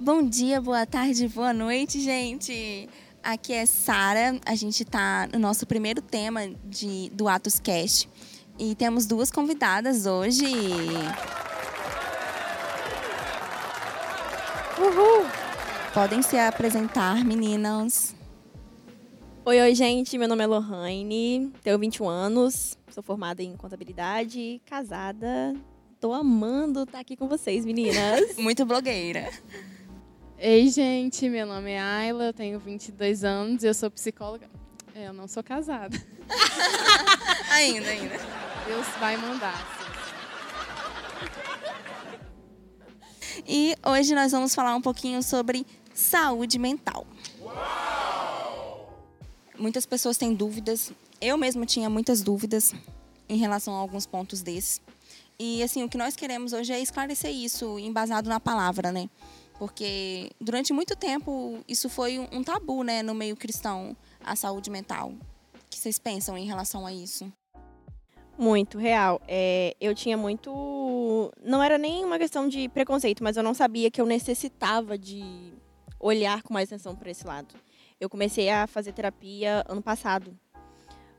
Bom 0.00 0.26
dia, 0.26 0.58
boa 0.58 0.86
tarde, 0.86 1.28
boa 1.28 1.52
noite, 1.52 2.00
gente. 2.00 2.88
Aqui 3.28 3.52
é 3.52 3.66
Sara. 3.66 4.40
A 4.46 4.54
gente 4.54 4.84
está 4.84 5.28
no 5.30 5.38
nosso 5.38 5.66
primeiro 5.66 6.00
tema 6.00 6.48
de, 6.64 7.10
do 7.10 7.28
Atos 7.28 7.60
Cast. 7.60 8.08
E 8.58 8.74
temos 8.74 9.04
duas 9.04 9.30
convidadas 9.30 10.06
hoje. 10.06 10.46
Uhul! 14.78 15.26
Podem 15.92 16.22
se 16.22 16.38
apresentar, 16.38 17.22
meninas. 17.22 18.16
Oi, 19.44 19.60
oi, 19.60 19.74
gente. 19.74 20.16
Meu 20.16 20.26
nome 20.26 20.44
é 20.44 20.46
Lohane, 20.46 21.52
tenho 21.62 21.78
21 21.78 22.08
anos, 22.08 22.78
sou 22.88 23.02
formada 23.02 23.42
em 23.42 23.54
contabilidade, 23.58 24.62
casada. 24.64 25.54
Tô 26.00 26.14
amando 26.14 26.84
estar 26.84 27.00
aqui 27.00 27.14
com 27.14 27.28
vocês, 27.28 27.66
meninas. 27.66 28.36
Muito 28.40 28.64
blogueira. 28.64 29.28
Ei, 30.40 30.70
gente, 30.70 31.28
meu 31.28 31.44
nome 31.44 31.72
é 31.72 31.80
Ayla, 31.80 32.26
eu 32.26 32.32
tenho 32.32 32.60
22 32.60 33.24
anos, 33.24 33.64
eu 33.64 33.74
sou 33.74 33.90
psicóloga. 33.90 34.48
É, 34.94 35.08
eu 35.08 35.12
não 35.12 35.26
sou 35.26 35.42
casada. 35.42 36.00
ainda, 37.50 37.88
ainda. 37.88 38.14
Deus 38.64 38.86
vai 39.00 39.16
mandar. 39.16 39.56
Sim. 43.20 43.42
E 43.48 43.74
hoje 43.84 44.14
nós 44.14 44.30
vamos 44.30 44.54
falar 44.54 44.76
um 44.76 44.80
pouquinho 44.80 45.24
sobre 45.24 45.66
saúde 45.92 46.56
mental. 46.56 47.04
Uau! 47.40 48.96
Muitas 49.58 49.86
pessoas 49.86 50.16
têm 50.16 50.32
dúvidas. 50.32 50.92
Eu 51.20 51.36
mesma 51.36 51.66
tinha 51.66 51.90
muitas 51.90 52.22
dúvidas 52.22 52.72
em 53.28 53.38
relação 53.38 53.74
a 53.74 53.78
alguns 53.78 54.06
pontos 54.06 54.40
desses. 54.40 54.80
E 55.36 55.64
assim, 55.64 55.82
o 55.82 55.88
que 55.88 55.98
nós 55.98 56.14
queremos 56.14 56.52
hoje 56.52 56.72
é 56.72 56.80
esclarecer 56.80 57.32
isso, 57.32 57.76
embasado 57.76 58.28
na 58.28 58.38
palavra, 58.38 58.92
né? 58.92 59.10
Porque 59.58 60.30
durante 60.40 60.72
muito 60.72 60.94
tempo 60.94 61.58
isso 61.66 61.88
foi 61.88 62.18
um 62.18 62.44
tabu, 62.44 62.84
né, 62.84 63.02
no 63.02 63.14
meio 63.14 63.36
cristão, 63.36 63.96
a 64.24 64.36
saúde 64.36 64.70
mental. 64.70 65.10
O 65.10 65.68
que 65.68 65.78
vocês 65.78 65.98
pensam 65.98 66.38
em 66.38 66.46
relação 66.46 66.86
a 66.86 66.92
isso? 66.92 67.30
Muito 68.38 68.78
real. 68.78 69.20
É, 69.26 69.74
eu 69.80 69.94
tinha 69.96 70.16
muito. 70.16 71.32
Não 71.42 71.60
era 71.60 71.76
nem 71.76 72.04
uma 72.04 72.18
questão 72.18 72.48
de 72.48 72.68
preconceito, 72.68 73.22
mas 73.22 73.36
eu 73.36 73.42
não 73.42 73.52
sabia 73.52 73.90
que 73.90 74.00
eu 74.00 74.06
necessitava 74.06 74.96
de 74.96 75.52
olhar 75.98 76.42
com 76.44 76.54
mais 76.54 76.68
atenção 76.68 76.94
para 76.94 77.10
esse 77.10 77.26
lado. 77.26 77.52
Eu 78.00 78.08
comecei 78.08 78.48
a 78.48 78.68
fazer 78.68 78.92
terapia 78.92 79.64
ano 79.68 79.82
passado. 79.82 80.38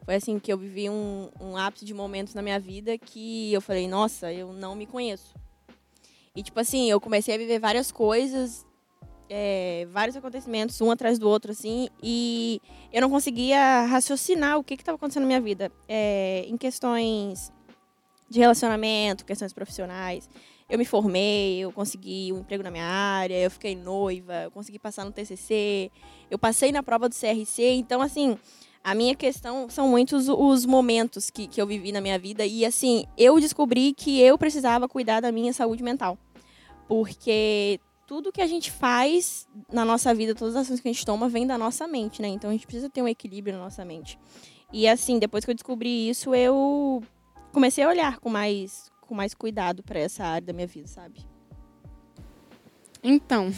Foi 0.05 0.15
assim 0.15 0.39
que 0.39 0.51
eu 0.51 0.57
vivi 0.57 0.89
um, 0.89 1.29
um 1.41 1.57
ápice 1.57 1.83
de 1.83 1.93
momentos 1.93 2.33
na 2.33 2.41
minha 2.41 2.57
vida 2.57 2.97
que 2.97 3.51
eu 3.51 3.59
falei: 3.59 3.85
nossa, 3.85 4.31
eu 4.31 4.53
não 4.53 4.73
me 4.73 4.85
conheço. 4.85 5.33
E, 6.35 6.43
tipo 6.43 6.59
assim, 6.59 6.89
eu 6.89 6.99
comecei 6.99 7.35
a 7.35 7.37
viver 7.37 7.59
várias 7.59 7.91
coisas, 7.91 8.65
é, 9.29 9.87
vários 9.91 10.15
acontecimentos, 10.15 10.79
um 10.81 10.91
atrás 10.91 11.19
do 11.19 11.29
outro, 11.29 11.51
assim, 11.51 11.89
e 12.01 12.61
eu 12.91 13.01
não 13.01 13.09
conseguia 13.09 13.85
raciocinar 13.85 14.57
o 14.57 14.63
que 14.63 14.73
estava 14.73 14.95
acontecendo 14.95 15.23
na 15.23 15.27
minha 15.27 15.41
vida. 15.41 15.71
É, 15.87 16.45
em 16.47 16.57
questões 16.57 17.51
de 18.29 18.39
relacionamento, 18.39 19.25
questões 19.25 19.51
profissionais. 19.51 20.29
Eu 20.69 20.77
me 20.77 20.85
formei, 20.85 21.59
eu 21.59 21.71
consegui 21.71 22.31
um 22.31 22.39
emprego 22.39 22.61
na 22.61 22.69
minha 22.69 22.85
área, 22.85 23.33
eu 23.33 23.49
fiquei 23.49 23.75
noiva, 23.75 24.43
eu 24.43 24.51
consegui 24.51 24.77
passar 24.77 25.03
no 25.03 25.11
TCC, 25.11 25.91
eu 26.29 26.37
passei 26.37 26.71
na 26.71 26.83
prova 26.83 27.09
do 27.09 27.15
CRC. 27.15 27.71
Então, 27.71 28.01
assim, 28.01 28.37
a 28.83 28.95
minha 28.95 29.15
questão 29.15 29.69
são 29.69 29.87
muitos 29.87 30.27
os 30.29 30.65
momentos 30.65 31.29
que, 31.29 31.47
que 31.47 31.61
eu 31.61 31.67
vivi 31.67 31.91
na 31.91 32.01
minha 32.01 32.17
vida. 32.17 32.45
E, 32.45 32.65
assim, 32.65 33.05
eu 33.17 33.39
descobri 33.39 33.93
que 33.93 34.21
eu 34.21 34.37
precisava 34.37 34.87
cuidar 34.87 35.19
da 35.19 35.31
minha 35.31 35.53
saúde 35.53 35.83
mental 35.83 36.17
porque 36.89 37.79
tudo 38.07 38.31
que 38.31 38.41
a 38.41 38.47
gente 38.47 38.71
faz 38.71 39.47
na 39.71 39.85
nossa 39.85 40.11
vida, 40.11 40.33
todas 40.33 40.55
as 40.55 40.65
ações 40.65 40.79
que 40.79 40.87
a 40.87 40.91
gente 40.91 41.05
toma, 41.05 41.29
vem 41.29 41.45
da 41.45 41.55
nossa 41.55 41.87
mente, 41.87 42.19
né? 42.19 42.27
Então 42.27 42.49
a 42.49 42.53
gente 42.53 42.65
precisa 42.65 42.89
ter 42.89 43.03
um 43.03 43.07
equilíbrio 43.07 43.55
na 43.55 43.63
nossa 43.63 43.85
mente. 43.85 44.19
E 44.73 44.87
assim, 44.87 45.19
depois 45.19 45.45
que 45.45 45.51
eu 45.51 45.55
descobri 45.55 46.09
isso, 46.09 46.33
eu 46.33 47.03
comecei 47.53 47.83
a 47.83 47.87
olhar 47.87 48.17
com 48.17 48.27
mais, 48.27 48.91
com 49.01 49.13
mais 49.13 49.35
cuidado 49.35 49.83
para 49.83 49.99
essa 49.99 50.23
área 50.23 50.47
da 50.47 50.51
minha 50.51 50.65
vida, 50.65 50.87
sabe? 50.87 51.23
Então, 53.03 53.53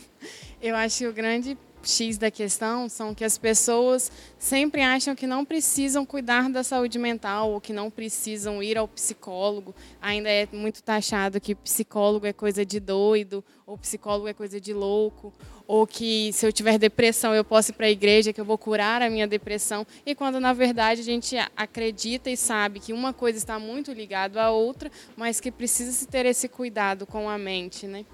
eu 0.62 0.74
acho 0.74 0.98
que 0.98 1.06
o 1.06 1.12
grande 1.12 1.58
X 1.82 2.18
da 2.18 2.30
questão 2.30 2.88
são 2.88 3.14
que 3.14 3.24
as 3.24 3.38
pessoas 3.38 4.10
sempre 4.38 4.82
acham 4.82 5.14
que 5.14 5.26
não 5.26 5.44
precisam 5.44 6.04
cuidar 6.04 6.50
da 6.50 6.62
saúde 6.62 6.98
mental 6.98 7.52
ou 7.52 7.60
que 7.60 7.72
não 7.72 7.90
precisam 7.90 8.62
ir 8.62 8.76
ao 8.76 8.86
psicólogo. 8.86 9.74
Ainda 10.00 10.28
é 10.28 10.46
muito 10.52 10.82
taxado 10.82 11.40
que 11.40 11.54
psicólogo 11.54 12.26
é 12.26 12.32
coisa 12.32 12.64
de 12.64 12.78
doido, 12.80 13.44
ou 13.66 13.78
psicólogo 13.78 14.28
é 14.28 14.34
coisa 14.34 14.60
de 14.60 14.72
louco, 14.72 15.32
ou 15.66 15.86
que 15.86 16.32
se 16.32 16.46
eu 16.46 16.52
tiver 16.52 16.78
depressão 16.78 17.34
eu 17.34 17.44
posso 17.44 17.70
ir 17.70 17.74
para 17.74 17.86
a 17.86 17.90
igreja 17.90 18.32
que 18.32 18.40
eu 18.40 18.44
vou 18.44 18.58
curar 18.58 19.02
a 19.02 19.08
minha 19.08 19.26
depressão. 19.26 19.86
E 20.04 20.14
quando 20.14 20.40
na 20.40 20.52
verdade 20.52 21.00
a 21.00 21.04
gente 21.04 21.36
acredita 21.56 22.30
e 22.30 22.36
sabe 22.36 22.80
que 22.80 22.92
uma 22.92 23.12
coisa 23.12 23.38
está 23.38 23.58
muito 23.58 23.92
ligada 23.92 24.42
à 24.42 24.50
outra, 24.50 24.90
mas 25.16 25.40
que 25.40 25.50
precisa 25.50 25.92
se 25.92 26.06
ter 26.06 26.26
esse 26.26 26.48
cuidado 26.48 27.06
com 27.06 27.28
a 27.28 27.38
mente, 27.38 27.86
né? 27.86 28.04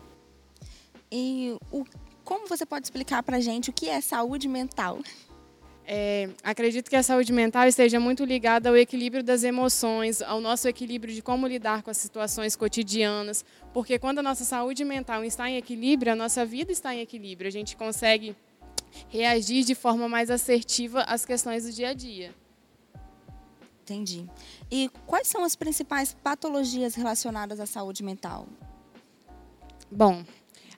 E 1.10 1.56
o 1.70 1.84
como 2.26 2.48
você 2.48 2.66
pode 2.66 2.84
explicar 2.84 3.22
para 3.22 3.36
a 3.36 3.40
gente 3.40 3.70
o 3.70 3.72
que 3.72 3.88
é 3.88 4.00
saúde 4.00 4.48
mental? 4.48 4.98
É, 5.86 6.28
acredito 6.42 6.90
que 6.90 6.96
a 6.96 7.02
saúde 7.02 7.32
mental 7.32 7.68
esteja 7.68 8.00
muito 8.00 8.24
ligada 8.24 8.68
ao 8.68 8.76
equilíbrio 8.76 9.22
das 9.22 9.44
emoções, 9.44 10.20
ao 10.20 10.40
nosso 10.40 10.66
equilíbrio 10.66 11.14
de 11.14 11.22
como 11.22 11.46
lidar 11.46 11.84
com 11.84 11.90
as 11.90 11.96
situações 11.96 12.56
cotidianas, 12.56 13.44
porque 13.72 13.96
quando 13.96 14.18
a 14.18 14.22
nossa 14.22 14.44
saúde 14.44 14.84
mental 14.84 15.24
está 15.24 15.48
em 15.48 15.56
equilíbrio, 15.56 16.12
a 16.12 16.16
nossa 16.16 16.44
vida 16.44 16.72
está 16.72 16.92
em 16.92 17.00
equilíbrio, 17.00 17.46
a 17.46 17.52
gente 17.52 17.76
consegue 17.76 18.34
reagir 19.08 19.62
de 19.64 19.76
forma 19.76 20.08
mais 20.08 20.28
assertiva 20.28 21.02
às 21.02 21.24
questões 21.24 21.62
do 21.62 21.72
dia 21.72 21.90
a 21.90 21.94
dia. 21.94 22.34
Entendi. 23.84 24.26
E 24.68 24.90
quais 25.06 25.28
são 25.28 25.44
as 25.44 25.54
principais 25.54 26.12
patologias 26.12 26.96
relacionadas 26.96 27.60
à 27.60 27.66
saúde 27.66 28.02
mental? 28.02 28.48
Bom, 29.88 30.24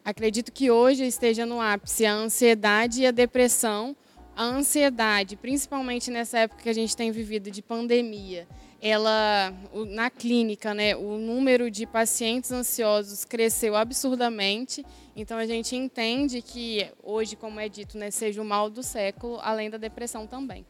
Acredito 0.09 0.51
que 0.51 0.71
hoje 0.71 1.05
esteja 1.05 1.45
no 1.45 1.61
ápice 1.61 2.07
a 2.07 2.15
ansiedade 2.15 3.03
e 3.03 3.07
a 3.07 3.11
depressão. 3.11 3.95
A 4.35 4.43
ansiedade, 4.43 5.37
principalmente 5.37 6.11
nessa 6.11 6.39
época 6.39 6.63
que 6.63 6.69
a 6.71 6.73
gente 6.73 6.97
tem 6.97 7.11
vivido 7.11 7.51
de 7.51 7.61
pandemia, 7.61 8.49
ela 8.81 9.53
na 9.89 10.09
clínica, 10.09 10.73
né, 10.73 10.97
o 10.97 11.19
número 11.19 11.71
de 11.71 11.85
pacientes 11.85 12.51
ansiosos 12.51 13.27
cresceu 13.27 13.77
absurdamente. 13.77 14.83
Então 15.15 15.37
a 15.37 15.45
gente 15.45 15.77
entende 15.77 16.41
que 16.41 16.91
hoje, 17.03 17.37
como 17.37 17.61
é 17.61 17.69
dito, 17.69 17.99
né, 17.99 18.11
seja 18.11 18.41
o 18.41 18.47
mal 18.47 18.71
do 18.71 18.83
século, 18.83 19.39
além 19.43 19.69
da 19.69 19.77
depressão 19.77 20.27
também. 20.27 20.65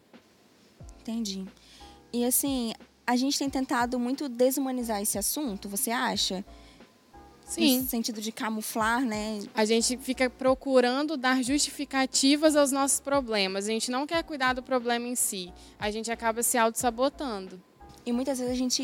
Entendi. 1.00 1.44
E 2.12 2.24
assim, 2.24 2.72
a 3.06 3.14
gente 3.14 3.38
tem 3.38 3.48
tentado 3.48 4.00
muito 4.00 4.28
desumanizar 4.28 5.00
esse 5.00 5.16
assunto, 5.16 5.68
você 5.68 5.92
acha? 5.92 6.44
Sim. 7.48 7.80
No 7.80 7.86
sentido 7.86 8.20
de 8.20 8.30
camuflar, 8.30 9.04
né? 9.04 9.40
A 9.54 9.64
gente 9.64 9.96
fica 9.96 10.28
procurando 10.28 11.16
dar 11.16 11.42
justificativas 11.42 12.54
aos 12.54 12.70
nossos 12.70 13.00
problemas. 13.00 13.66
A 13.66 13.70
gente 13.70 13.90
não 13.90 14.06
quer 14.06 14.22
cuidar 14.22 14.52
do 14.52 14.62
problema 14.62 15.06
em 15.08 15.14
si. 15.14 15.52
A 15.78 15.90
gente 15.90 16.12
acaba 16.12 16.42
se 16.42 16.58
auto-sabotando. 16.58 17.60
E 18.04 18.12
muitas 18.12 18.38
vezes 18.38 18.52
a 18.52 18.56
gente 18.56 18.82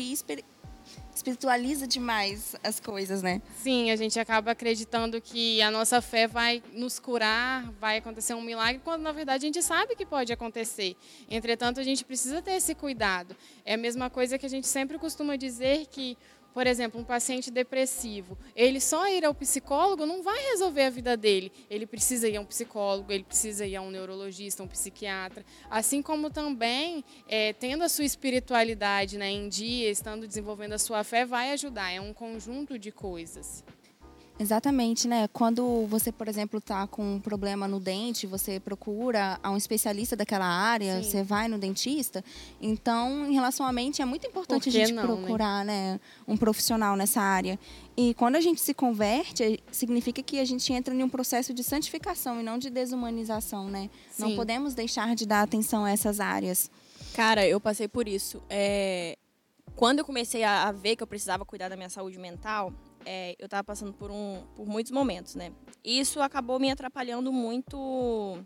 espiritualiza 1.15 1.87
demais 1.87 2.55
as 2.63 2.79
coisas, 2.79 3.21
né? 3.21 3.41
Sim, 3.61 3.89
a 3.89 3.95
gente 3.95 4.19
acaba 4.19 4.51
acreditando 4.51 5.21
que 5.21 5.61
a 5.61 5.71
nossa 5.71 6.01
fé 6.01 6.27
vai 6.27 6.61
nos 6.73 6.99
curar, 6.99 7.71
vai 7.79 7.97
acontecer 7.97 8.33
um 8.33 8.41
milagre, 8.41 8.81
quando 8.83 9.01
na 9.01 9.11
verdade 9.11 9.45
a 9.45 9.47
gente 9.47 9.63
sabe 9.63 9.95
que 9.95 10.05
pode 10.05 10.33
acontecer. 10.33 10.95
Entretanto, 11.29 11.79
a 11.79 11.83
gente 11.83 12.03
precisa 12.03 12.41
ter 12.41 12.53
esse 12.53 12.75
cuidado. 12.75 13.35
É 13.63 13.75
a 13.75 13.77
mesma 13.77 14.09
coisa 14.09 14.37
que 14.37 14.45
a 14.45 14.49
gente 14.49 14.67
sempre 14.67 14.99
costuma 14.99 15.35
dizer 15.35 15.87
que 15.87 16.17
por 16.55 16.65
exemplo, 16.65 17.01
um 17.01 17.03
paciente 17.03 17.51
depressivo, 17.51 18.37
ele 18.55 18.79
só 18.79 19.09
ir 19.09 19.25
ao 19.25 19.35
psicólogo 19.35 20.05
não 20.05 20.23
vai 20.23 20.41
resolver 20.51 20.83
a 20.83 20.89
vida 20.89 21.17
dele. 21.17 21.51
Ele 21.69 21.85
precisa 21.85 22.29
ir 22.29 22.37
a 22.37 22.39
um 22.39 22.45
psicólogo, 22.45 23.11
ele 23.11 23.25
precisa 23.25 23.65
ir 23.65 23.75
a 23.75 23.81
um 23.81 23.91
neurologista, 23.91 24.63
um 24.63 24.67
psiquiatra. 24.67 25.45
Assim 25.69 26.01
como 26.01 26.29
também, 26.29 27.03
é, 27.27 27.51
tendo 27.51 27.83
a 27.83 27.89
sua 27.89 28.05
espiritualidade 28.05 29.17
né, 29.17 29.29
em 29.29 29.49
dia, 29.49 29.91
estando 29.91 30.25
desenvolvendo 30.25 30.71
a 30.71 30.79
sua 30.79 31.03
fé, 31.03 31.25
vai 31.25 31.51
ajudar. 31.51 31.91
É 31.91 31.99
um 31.99 32.13
conjunto 32.13 32.79
de 32.79 32.89
coisas. 32.89 33.61
Exatamente, 34.37 35.07
né? 35.07 35.29
Quando 35.29 35.85
você, 35.87 36.11
por 36.11 36.27
exemplo, 36.27 36.59
está 36.59 36.85
com 36.85 37.15
um 37.15 37.19
problema 37.21 37.69
no 37.69 37.79
dente, 37.79 38.27
você 38.27 38.59
procura 38.59 39.39
um 39.45 39.55
especialista 39.55 40.13
daquela 40.13 40.45
área, 40.45 41.01
Sim. 41.01 41.09
você 41.09 41.23
vai 41.23 41.47
no 41.47 41.57
dentista. 41.57 42.23
Então, 42.61 43.25
em 43.25 43.33
relação 43.33 43.65
à 43.65 43.71
mente, 43.71 44.01
é 44.01 44.05
muito 44.05 44.27
importante 44.27 44.67
a 44.67 44.71
gente 44.71 44.91
não, 44.91 45.03
né? 45.03 45.07
procurar 45.07 45.63
né? 45.63 45.93
né? 45.93 45.99
um 46.27 46.35
profissional 46.35 46.97
nessa 46.97 47.21
área. 47.21 47.57
E 47.95 48.13
quando 48.15 48.35
a 48.35 48.41
gente 48.41 48.59
se 48.59 48.73
converte, 48.73 49.41
é, 49.41 49.57
significa 49.71 50.21
que 50.21 50.37
a 50.37 50.45
gente 50.45 50.71
entra 50.73 50.93
em 50.93 51.01
um 51.01 51.09
processo 51.09 51.53
de 51.53 51.63
santificação 51.63 52.41
e 52.41 52.43
não 52.43 52.57
de 52.57 52.69
desumanização, 52.69 53.69
né? 53.69 53.89
Sim. 54.11 54.23
Não 54.23 54.35
podemos 54.35 54.73
deixar 54.73 55.15
de 55.15 55.25
dar 55.25 55.43
atenção 55.43 55.85
a 55.85 55.91
essas 55.91 56.19
áreas. 56.19 56.69
Cara, 57.13 57.47
eu 57.47 57.59
passei 57.61 57.87
por 57.87 58.05
isso. 58.05 58.43
É... 58.49 59.17
Quando 59.77 59.99
eu 59.99 60.05
comecei 60.05 60.43
a 60.43 60.71
ver 60.73 60.97
que 60.97 61.03
eu 61.03 61.07
precisava 61.07 61.45
cuidar 61.45 61.69
da 61.69 61.75
minha 61.75 61.89
saúde 61.89 62.17
mental, 62.17 62.73
é, 63.05 63.35
eu 63.39 63.45
estava 63.45 63.63
passando 63.63 63.93
por, 63.93 64.09
um, 64.09 64.43
por 64.55 64.67
muitos 64.67 64.91
momentos, 64.91 65.35
né? 65.35 65.51
Isso 65.83 66.19
acabou 66.21 66.59
me 66.59 66.71
atrapalhando 66.71 67.31
muito. 67.31 68.43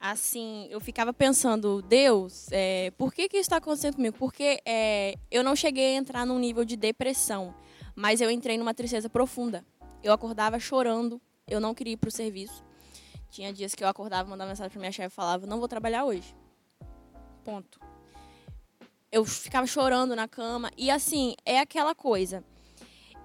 Assim, 0.00 0.66
eu 0.68 0.80
ficava 0.80 1.12
pensando, 1.12 1.80
Deus, 1.82 2.48
é, 2.50 2.90
por 2.98 3.12
que, 3.12 3.28
que 3.28 3.36
isso 3.36 3.42
está 3.42 3.58
acontecendo 3.58 3.94
comigo? 3.94 4.16
Porque 4.18 4.60
é, 4.66 5.14
eu 5.30 5.44
não 5.44 5.54
cheguei 5.54 5.94
a 5.94 5.98
entrar 5.98 6.26
num 6.26 6.40
nível 6.40 6.64
de 6.64 6.76
depressão, 6.76 7.54
mas 7.94 8.20
eu 8.20 8.28
entrei 8.28 8.58
numa 8.58 8.74
tristeza 8.74 9.08
profunda. 9.08 9.64
Eu 10.02 10.12
acordava 10.12 10.58
chorando, 10.58 11.20
eu 11.46 11.60
não 11.60 11.72
queria 11.72 11.92
ir 11.92 11.98
para 11.98 12.08
o 12.08 12.10
serviço. 12.10 12.64
Tinha 13.30 13.52
dias 13.52 13.76
que 13.76 13.84
eu 13.84 13.88
acordava, 13.88 14.28
mandava 14.28 14.50
mensagem 14.50 14.70
para 14.70 14.80
minha 14.80 14.90
chefe 14.90 15.12
e 15.12 15.16
falava, 15.16 15.46
não 15.46 15.60
vou 15.60 15.68
trabalhar 15.68 16.04
hoje. 16.04 16.34
Ponto. 17.44 17.78
Eu 19.10 19.24
ficava 19.24 19.66
chorando 19.66 20.16
na 20.16 20.26
cama. 20.26 20.70
E 20.76 20.90
assim, 20.90 21.36
é 21.46 21.60
aquela 21.60 21.94
coisa 21.94 22.42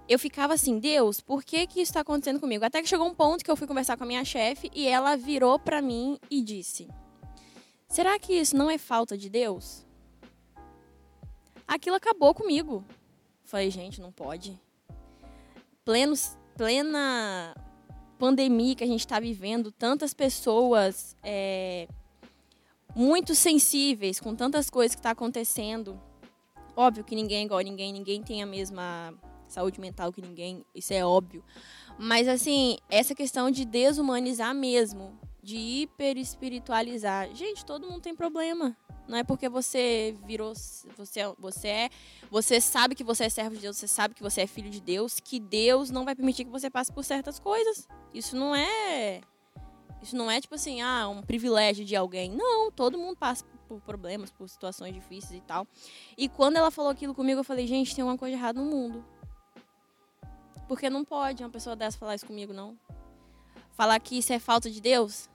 eu 0.08 0.18
ficava 0.18 0.54
assim, 0.54 0.80
Deus, 0.80 1.20
por 1.20 1.44
que 1.44 1.68
que 1.68 1.82
isso 1.82 1.92
está 1.92 2.00
acontecendo 2.00 2.40
comigo? 2.40 2.64
Até 2.64 2.82
que 2.82 2.88
chegou 2.88 3.08
um 3.08 3.14
ponto 3.14 3.44
que 3.44 3.52
eu 3.52 3.56
fui 3.56 3.68
conversar 3.68 3.98
com 3.98 4.04
a 4.04 4.08
minha 4.08 4.24
chefe 4.24 4.72
e 4.74 4.88
ela 4.88 5.16
virou 5.18 5.60
para 5.60 5.82
mim 5.82 6.18
e 6.30 6.42
disse: 6.42 6.88
Será 7.88 8.18
que 8.18 8.34
isso 8.34 8.56
não 8.56 8.70
é 8.70 8.78
falta 8.78 9.18
de 9.18 9.30
Deus? 9.30 9.86
Aquilo 11.68 11.96
acabou 11.96 12.34
comigo. 12.34 12.86
Falei, 13.44 13.70
gente, 13.70 14.00
não 14.00 14.12
pode. 14.12 14.60
Plena 15.84 17.56
pandemia 18.18 18.76
que 18.76 18.84
a 18.84 18.88
gente 18.88 19.02
está 19.02 19.20
vivendo, 19.20 19.72
tantas 19.72 20.14
pessoas 20.14 21.16
é, 21.24 21.88
muito 22.96 23.36
sensíveis 23.36 24.20
com 24.20 24.36
tantas 24.36 24.70
coisas 24.70 24.96
que 24.96 25.00
está 25.00 25.12
acontecendo. 25.12 26.00
Óbvio 26.76 27.04
que 27.04 27.16
ninguém 27.16 27.40
é 27.40 27.44
igual 27.44 27.60
a 27.60 27.64
ninguém, 27.64 27.94
ninguém 27.94 28.22
tem 28.22 28.42
a 28.42 28.46
mesma 28.46 29.14
saúde 29.48 29.80
mental 29.80 30.12
que 30.12 30.22
ninguém, 30.22 30.66
isso 30.74 30.94
é 30.94 31.06
óbvio. 31.06 31.44
Mas 31.98 32.28
assim, 32.28 32.78
essa 32.90 33.16
questão 33.16 33.50
de 33.50 33.66
desumanizar 33.66 34.54
mesmo, 34.54 35.18
de 35.42 35.56
hiper 35.56 36.18
espiritualizar. 36.18 37.34
Gente, 37.34 37.66
todo 37.66 37.88
mundo 37.88 38.02
tem 38.02 38.14
problema. 38.14 38.76
Não 39.08 39.18
é 39.18 39.24
porque 39.24 39.48
você 39.48 40.14
virou, 40.26 40.54
você, 40.98 41.24
você 41.40 41.68
é, 41.70 41.90
você 42.30 42.60
sabe 42.60 42.94
que 42.94 43.04
você 43.04 43.24
é 43.24 43.30
servo 43.30 43.56
de 43.56 43.62
Deus, 43.62 43.78
você 43.78 43.88
sabe 43.88 44.14
que 44.14 44.22
você 44.22 44.42
é 44.42 44.48
filho 44.48 44.70
de 44.70 44.82
Deus, 44.82 45.22
que 45.22 45.40
Deus 45.40 45.90
não 45.90 46.04
vai 46.04 46.14
permitir 46.14 46.44
que 46.44 46.52
você 46.52 46.70
passe 46.70 46.92
por 46.92 47.06
certas 47.06 47.40
coisas. 47.40 47.88
Isso 48.14 48.36
não 48.36 48.54
é, 48.54 49.22
isso 50.02 50.18
não 50.18 50.30
é 50.30 50.42
tipo 50.42 50.56
assim, 50.56 50.82
ah, 50.82 51.08
um 51.08 51.22
privilégio 51.22 51.86
de 51.86 51.96
alguém. 51.96 52.30
Não, 52.30 52.70
todo 52.70 52.98
mundo 52.98 53.16
passa 53.16 53.46
por 53.70 53.80
problemas, 53.80 54.32
por 54.32 54.50
situações 54.50 54.94
difíceis 54.94 55.40
e 55.40 55.42
tal. 55.42 55.66
E 56.18 56.28
quando 56.28 56.58
ela 56.58 56.70
falou 56.70 56.92
aquilo 56.92 57.16
comigo, 57.16 57.40
eu 57.40 57.46
falei, 57.46 57.66
gente, 57.66 57.96
tem 57.96 58.04
uma 58.04 58.18
coisa 58.18 58.36
errada 58.36 58.62
no 58.62 58.70
mundo. 58.70 59.06
Porque 60.68 60.90
não 60.90 61.04
pode 61.06 61.44
uma 61.44 61.50
pessoa 61.50 61.76
dessa 61.76 61.98
falar 61.98 62.16
isso 62.16 62.26
comigo, 62.26 62.54
não. 62.54 62.78
Falar 63.72 64.00
que 64.00 64.18
isso 64.18 64.34
é 64.34 64.40
falta 64.40 64.70
de 64.70 64.82
Deus. 64.82 65.30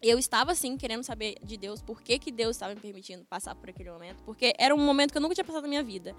Eu 0.00 0.18
estava, 0.18 0.54
sim, 0.54 0.76
querendo 0.76 1.02
saber 1.02 1.36
de 1.42 1.56
Deus, 1.56 1.82
por 1.82 2.00
que, 2.00 2.18
que 2.18 2.30
Deus 2.30 2.54
estava 2.54 2.74
me 2.74 2.80
permitindo 2.80 3.24
passar 3.24 3.54
por 3.56 3.68
aquele 3.68 3.90
momento. 3.90 4.22
Porque 4.22 4.54
era 4.56 4.74
um 4.74 4.78
momento 4.78 5.10
que 5.10 5.18
eu 5.18 5.22
nunca 5.22 5.34
tinha 5.34 5.44
passado 5.44 5.62
na 5.62 5.68
minha 5.68 5.82
vida. 5.82 6.14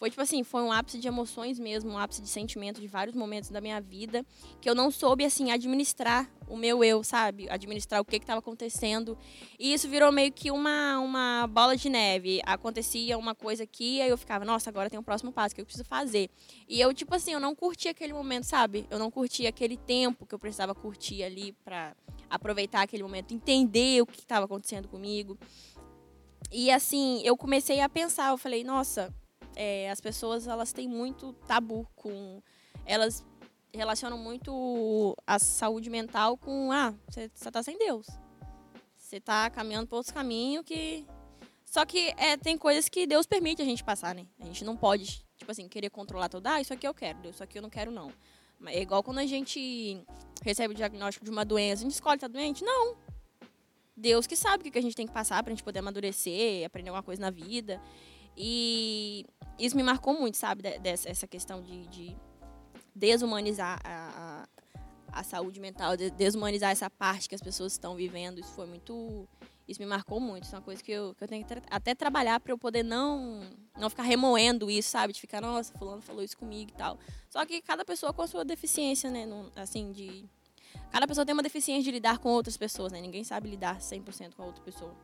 Foi 0.00 0.08
tipo 0.08 0.22
assim, 0.22 0.42
foi 0.42 0.62
um 0.62 0.72
ápice 0.72 0.98
de 0.98 1.06
emoções 1.06 1.58
mesmo, 1.58 1.90
um 1.90 1.98
ápice 1.98 2.22
de 2.22 2.28
sentimento 2.28 2.80
de 2.80 2.86
vários 2.86 3.14
momentos 3.14 3.50
da 3.50 3.60
minha 3.60 3.78
vida 3.82 4.24
que 4.58 4.68
eu 4.68 4.74
não 4.74 4.90
soube 4.90 5.26
assim 5.26 5.50
administrar 5.50 6.26
o 6.48 6.56
meu 6.56 6.82
eu, 6.82 7.04
sabe? 7.04 7.46
Administrar 7.50 8.00
o 8.00 8.04
que 8.04 8.16
estava 8.16 8.38
acontecendo. 8.38 9.18
E 9.58 9.74
isso 9.74 9.86
virou 9.90 10.10
meio 10.10 10.32
que 10.32 10.50
uma, 10.50 10.98
uma 11.00 11.46
bola 11.48 11.76
de 11.76 11.90
neve. 11.90 12.40
Acontecia 12.46 13.18
uma 13.18 13.34
coisa 13.34 13.64
aqui, 13.64 14.00
aí 14.00 14.08
eu 14.08 14.16
ficava, 14.16 14.42
nossa, 14.42 14.70
agora 14.70 14.88
tem 14.88 14.98
um 14.98 15.02
próximo 15.02 15.30
passo 15.32 15.54
que 15.54 15.60
eu 15.60 15.66
preciso 15.66 15.84
fazer. 15.84 16.30
E 16.66 16.80
eu, 16.80 16.94
tipo 16.94 17.14
assim, 17.14 17.34
eu 17.34 17.40
não 17.40 17.54
curti 17.54 17.86
aquele 17.86 18.14
momento, 18.14 18.44
sabe? 18.44 18.86
Eu 18.88 18.98
não 18.98 19.10
curti 19.10 19.46
aquele 19.46 19.76
tempo 19.76 20.24
que 20.24 20.34
eu 20.34 20.38
precisava 20.38 20.74
curtir 20.74 21.22
ali 21.22 21.52
para 21.62 21.94
aproveitar 22.30 22.80
aquele 22.80 23.02
momento, 23.02 23.34
entender 23.34 24.00
o 24.00 24.06
que 24.06 24.20
estava 24.20 24.46
acontecendo 24.46 24.88
comigo. 24.88 25.38
E 26.50 26.70
assim, 26.70 27.20
eu 27.22 27.36
comecei 27.36 27.82
a 27.82 27.88
pensar, 27.88 28.30
eu 28.30 28.38
falei, 28.38 28.64
nossa, 28.64 29.14
é, 29.56 29.90
as 29.90 30.00
pessoas 30.00 30.46
elas 30.46 30.72
têm 30.72 30.88
muito 30.88 31.32
tabu 31.46 31.86
com. 31.96 32.42
Elas 32.84 33.24
relacionam 33.72 34.18
muito 34.18 35.16
a 35.26 35.38
saúde 35.38 35.88
mental 35.90 36.36
com 36.36 36.72
ah, 36.72 36.94
você 37.08 37.30
está 37.34 37.62
sem 37.62 37.78
Deus. 37.78 38.06
Você 38.96 39.16
está 39.16 39.48
caminhando 39.50 39.86
por 39.86 39.96
outros 39.96 40.12
caminhos 40.12 40.64
que. 40.64 41.06
Só 41.64 41.84
que 41.84 42.12
é, 42.16 42.36
tem 42.36 42.58
coisas 42.58 42.88
que 42.88 43.06
Deus 43.06 43.26
permite 43.26 43.62
a 43.62 43.64
gente 43.64 43.84
passar, 43.84 44.14
né? 44.14 44.26
A 44.40 44.44
gente 44.44 44.64
não 44.64 44.76
pode, 44.76 45.24
tipo 45.36 45.50
assim, 45.52 45.68
querer 45.68 45.90
controlar 45.90 46.28
tudo. 46.28 46.46
Ah, 46.48 46.60
isso 46.60 46.72
aqui 46.72 46.86
eu 46.86 46.94
quero, 46.94 47.28
isso 47.28 47.42
aqui 47.42 47.58
eu 47.58 47.62
não 47.62 47.70
quero, 47.70 47.92
não. 47.92 48.12
É 48.66 48.82
igual 48.82 49.02
quando 49.02 49.18
a 49.18 49.26
gente 49.26 50.04
recebe 50.42 50.74
o 50.74 50.76
diagnóstico 50.76 51.24
de 51.24 51.30
uma 51.30 51.44
doença, 51.44 51.82
a 51.82 51.84
gente 51.84 51.94
escolhe 51.94 52.18
tá 52.18 52.26
doente? 52.26 52.64
Não. 52.64 52.96
Deus 53.96 54.26
que 54.26 54.34
sabe 54.34 54.68
o 54.68 54.72
que 54.72 54.78
a 54.78 54.82
gente 54.82 54.96
tem 54.96 55.06
que 55.06 55.12
passar 55.12 55.42
para 55.42 55.52
a 55.52 55.54
gente 55.54 55.64
poder 55.64 55.78
amadurecer, 55.78 56.64
aprender 56.64 56.90
alguma 56.90 57.02
coisa 57.02 57.20
na 57.20 57.30
vida. 57.30 57.80
E 58.36 59.24
isso 59.58 59.76
me 59.76 59.82
marcou 59.82 60.14
muito, 60.14 60.36
sabe? 60.36 60.62
Dessa 60.78 61.08
essa 61.08 61.26
questão 61.26 61.62
de, 61.62 61.86
de 61.88 62.16
desumanizar 62.94 63.80
a, 63.84 64.46
a, 65.12 65.20
a, 65.20 65.22
saúde 65.22 65.60
mental, 65.60 65.96
de 65.96 66.10
desumanizar 66.10 66.70
essa 66.70 66.88
parte 66.90 67.28
que 67.28 67.34
as 67.34 67.40
pessoas 67.40 67.72
estão 67.72 67.94
vivendo. 67.94 68.38
Isso 68.38 68.52
foi 68.52 68.66
muito. 68.66 69.28
Isso 69.68 69.80
me 69.80 69.86
marcou 69.86 70.20
muito. 70.20 70.44
Isso 70.44 70.54
é 70.54 70.58
uma 70.58 70.64
coisa 70.64 70.82
que 70.82 70.90
eu, 70.90 71.14
que 71.14 71.22
eu 71.22 71.28
tenho 71.28 71.42
que 71.44 71.48
tra 71.48 71.62
até 71.70 71.94
trabalhar 71.94 72.40
para 72.40 72.52
eu 72.52 72.58
poder 72.58 72.82
não, 72.82 73.42
não 73.78 73.88
ficar 73.88 74.02
remoendo 74.02 74.70
isso, 74.70 74.90
sabe? 74.90 75.12
De 75.12 75.20
ficar, 75.20 75.40
nossa, 75.40 75.72
fulano 75.78 76.02
falou 76.02 76.22
isso 76.22 76.36
comigo 76.36 76.70
e 76.70 76.74
tal. 76.74 76.98
Só 77.28 77.44
que 77.46 77.62
cada 77.62 77.84
pessoa 77.84 78.12
com 78.12 78.22
a 78.22 78.26
sua 78.26 78.44
deficiência, 78.44 79.10
né? 79.10 79.26
assim, 79.56 79.92
de. 79.92 80.24
Cada 80.90 81.06
pessoa 81.06 81.24
tem 81.24 81.32
uma 81.32 81.42
deficiência 81.42 81.84
de 81.84 81.90
lidar 81.90 82.18
com 82.18 82.28
outras 82.30 82.56
pessoas, 82.56 82.92
né? 82.92 83.00
Ninguém 83.00 83.22
sabe 83.22 83.48
lidar 83.48 83.78
100% 83.78 84.34
com 84.34 84.42
a 84.42 84.46
outra 84.46 84.62
pessoa. 84.62 84.94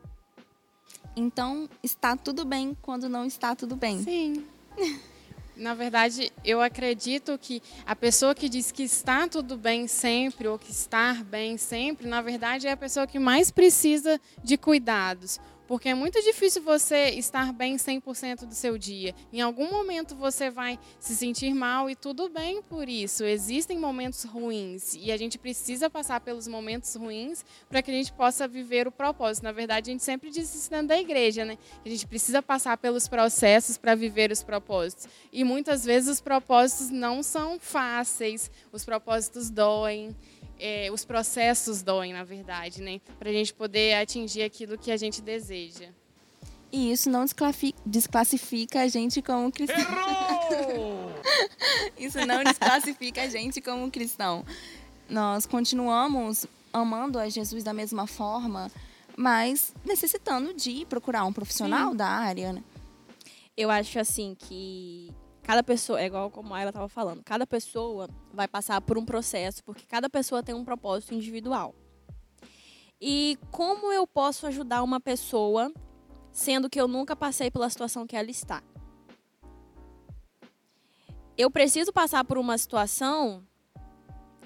Então, 1.15 1.69
está 1.83 2.17
tudo 2.17 2.45
bem 2.45 2.77
quando 2.83 3.09
não 3.09 3.25
está 3.25 3.55
tudo 3.55 3.75
bem. 3.77 4.03
Sim. 4.03 4.45
Na 5.57 5.73
verdade, 5.73 6.31
eu 6.45 6.61
acredito 6.61 7.39
que 7.39 7.63
a 7.87 7.97
pessoa 7.97 8.35
que 8.35 8.47
diz 8.47 8.71
que 8.71 8.83
está 8.83 9.27
tudo 9.27 9.57
bem 9.57 9.89
sempre 9.89 10.47
ou 10.47 10.59
que 10.59 10.71
estar 10.71 11.25
bem 11.25 11.57
sempre, 11.57 12.07
na 12.07 12.21
verdade, 12.21 12.67
é 12.67 12.73
a 12.73 12.77
pessoa 12.77 13.07
que 13.07 13.19
mais 13.19 13.51
precisa 13.51 14.21
de 14.45 14.59
cuidados. 14.59 15.41
Porque 15.67 15.89
é 15.89 15.95
muito 15.95 16.23
difícil 16.23 16.63
você 16.63 17.11
estar 17.11 17.53
bem 17.53 17.77
100% 17.77 18.47
do 18.47 18.55
seu 18.55 18.79
dia. 18.79 19.15
Em 19.33 19.41
algum 19.41 19.71
momento 19.71 20.15
você 20.15 20.51
vai 20.51 20.79
se 21.01 21.17
sentir 21.17 21.53
mal 21.55 21.91
e 21.91 21.97
tudo 21.97 22.29
bem 22.29 22.63
por 22.63 22.89
isso. 22.89 23.25
Existem 23.25 23.79
momentos 23.79 24.25
ruins 24.25 24.95
e 24.95 25.11
a 25.11 25.17
gente 25.17 25.39
precisa 25.39 25.91
passar 25.91 26.21
pelos 26.21 26.47
momentos 26.47 26.95
ruins 26.95 27.45
para 27.69 27.83
que 27.83 27.91
a 27.91 27.95
gente 27.95 28.13
possa 28.13 28.47
viver 28.47 28.87
o 28.87 28.93
propósito. 28.93 29.45
Na 29.45 29.53
verdade, 29.53 29.91
a 29.91 29.93
gente 29.93 30.05
sempre 30.05 30.31
diz 30.31 30.55
isso 30.55 30.71
dentro 30.71 30.89
da 30.89 30.99
igreja, 30.99 31.45
né? 31.45 31.59
A 31.85 31.89
gente 31.89 32.07
precisa 32.07 32.41
passar 32.41 32.77
pelos 32.77 33.09
processos 33.09 33.77
para 33.77 33.95
viver 33.95 34.31
os 34.31 34.43
propósitos. 34.43 35.09
E 35.33 35.43
muitas 35.43 35.85
vezes 35.85 36.09
os 36.09 36.21
propósitos 36.21 36.91
não 36.91 37.23
são 37.23 37.59
fáceis, 37.59 38.51
os 38.73 38.85
propósitos 38.85 39.51
doem 39.51 40.15
é, 40.59 40.91
os 40.91 41.05
processos 41.05 41.83
doem, 41.83 42.13
na 42.13 42.25
verdade, 42.25 42.83
né? 42.83 43.01
Para 43.19 43.31
a 43.31 43.33
gente 43.33 43.53
poder 43.53 43.95
atingir 43.95 44.43
aquilo 44.43 44.79
que 44.79 44.91
a 44.91 44.97
gente 44.97 45.21
deseja. 45.21 45.89
E 46.73 46.93
isso 46.93 47.09
não 47.09 47.25
desclassifica 47.85 48.83
a 48.83 48.89
gente 48.89 49.23
como 49.23 49.51
cristão. 49.53 49.79
Errou! 49.79 51.11
isso 51.97 52.25
não 52.27 52.43
desclassifica 52.43 53.23
a 53.23 53.29
gente 53.29 53.61
como 53.61 53.91
cristão. 53.91 54.45
Nós 55.09 55.47
continuamos 55.47 56.47
amando 56.73 57.19
a 57.19 57.29
Jesus 57.29 57.63
da 57.63 57.73
mesma 57.73 58.07
forma, 58.07 58.71
mas 59.17 59.73
necessitando 59.85 60.53
de 60.53 60.85
procurar 60.87 61.25
um 61.25 61.33
profissional 61.33 61.93
Sim. 61.93 61.97
da 61.97 62.07
área. 62.07 62.53
Né? 62.53 62.63
Eu 63.57 63.71
acho 63.71 63.99
assim 63.99 64.37
que 64.39 65.11
cada 65.47 65.63
pessoa, 65.63 66.01
é 66.01 66.07
igual 66.07 66.31
como 66.31 66.57
ela 66.57 66.71
estava 66.71 66.89
falando, 66.89 67.23
cada 67.25 67.47
pessoa 67.47 68.09
vai 68.33 68.49
passar 68.49 68.81
por 68.81 68.99
um 68.99 69.05
processo, 69.05 69.63
porque 69.65 69.87
cada 69.87 70.11
pessoa 70.11 70.43
tem 70.43 70.55
um 70.55 70.65
propósito 70.65 71.15
individual. 71.15 71.75
E 73.01 73.39
como 73.51 73.93
eu 73.93 74.07
posso 74.07 74.47
ajudar 74.47 74.83
uma 74.83 74.99
pessoa 74.99 75.73
sendo 76.33 76.69
que 76.69 76.81
eu 76.81 76.89
nunca 76.89 77.15
passei 77.15 77.51
pela 77.51 77.71
situação 77.71 78.07
que 78.07 78.17
ela 78.17 78.31
está? 78.31 78.63
eu 81.37 81.51
preciso 81.51 81.93
passar 81.93 82.25
por 82.25 82.39
uma 82.39 82.57
situação. 82.57 83.43